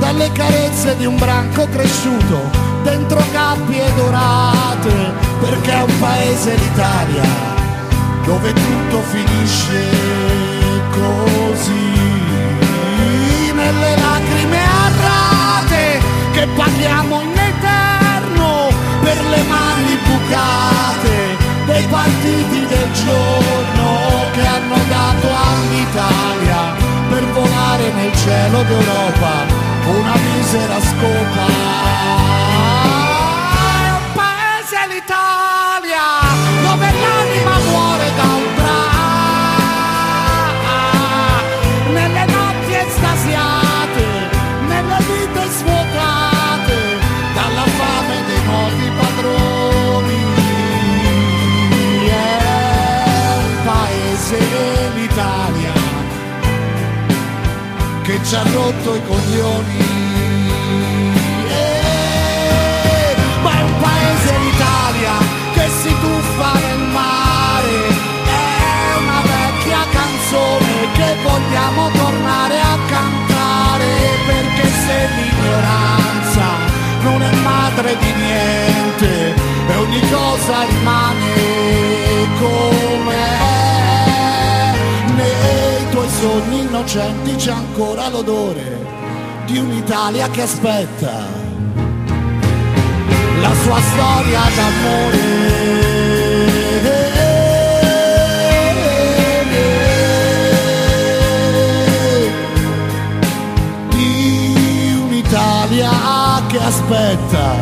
dalle 0.00 0.32
carezze 0.32 0.96
di 0.96 1.06
un 1.06 1.16
branco 1.16 1.68
cresciuto 1.68 2.50
dentro 2.82 3.22
gabbie 3.30 3.84
dorate, 3.94 5.12
perché 5.40 5.72
è 5.72 5.82
un 5.82 5.98
paese 6.00 6.56
l'Italia 6.56 7.22
dove 8.24 8.52
tutto 8.52 9.00
finisce 9.02 9.84
così, 10.90 11.92
nelle 13.54 13.96
lacrime 13.96 14.58
arrate 14.58 16.00
che 16.32 16.48
paghiamo 16.56 17.20
in 17.20 17.38
eterno 17.38 18.70
per 19.02 19.24
le 19.24 19.42
mani 19.44 19.96
bucate 20.04 21.36
dei 21.66 21.86
partiti 21.86 22.66
del 22.66 22.92
giorno 22.92 24.30
che 24.32 24.46
hanno 24.46 24.78
dato 24.88 25.28
all'Italia 25.28 26.85
per 27.16 27.24
volare 27.32 27.92
nel 27.92 28.14
cielo 28.14 28.62
d'Europa 28.62 29.46
una 29.86 30.16
misera 30.16 30.78
scopa. 30.82 31.46
Ci 58.26 58.34
ha 58.34 58.42
rotto 58.42 58.94
i 58.96 59.02
coglioni. 59.06 59.78
Eh, 61.48 63.16
Ma 63.42 63.50
è 63.58 63.62
un 63.62 63.74
paese 63.80 64.38
l'Italia 64.38 65.12
che 65.54 65.68
si 65.80 65.94
tuffa 66.00 66.52
nel 66.54 66.80
mare. 66.90 67.76
È 68.24 68.96
una 68.98 69.20
vecchia 69.22 69.78
canzone 69.92 70.74
che 70.94 71.14
vogliamo 71.22 71.90
tornare 71.92 72.60
a 72.60 72.76
cantare 72.88 73.86
perché 74.26 74.68
se 74.84 75.08
l'ignoranza 75.14 76.46
non 77.02 77.22
è 77.22 77.34
madre 77.36 77.96
di 77.96 78.12
niente 78.12 79.34
e 79.68 79.76
ogni 79.76 80.00
cosa 80.10 80.64
rimane 80.68 81.05
innocenti 86.86 87.34
c'è 87.34 87.50
ancora 87.50 88.08
l'odore 88.08 88.78
di 89.46 89.58
un'Italia 89.58 90.30
che 90.30 90.42
aspetta. 90.42 91.26
La 93.40 93.54
sua 93.54 93.80
storia 93.80 94.40
d'amore. 94.54 95.94
Che 106.48 106.58
aspetta. 106.58 107.54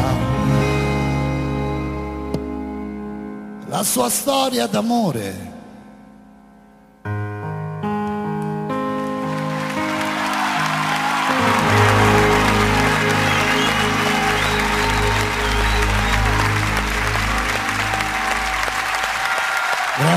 La 3.69 3.83
sua 3.83 4.11
storia 4.11 4.67
d'amore. 4.67 5.54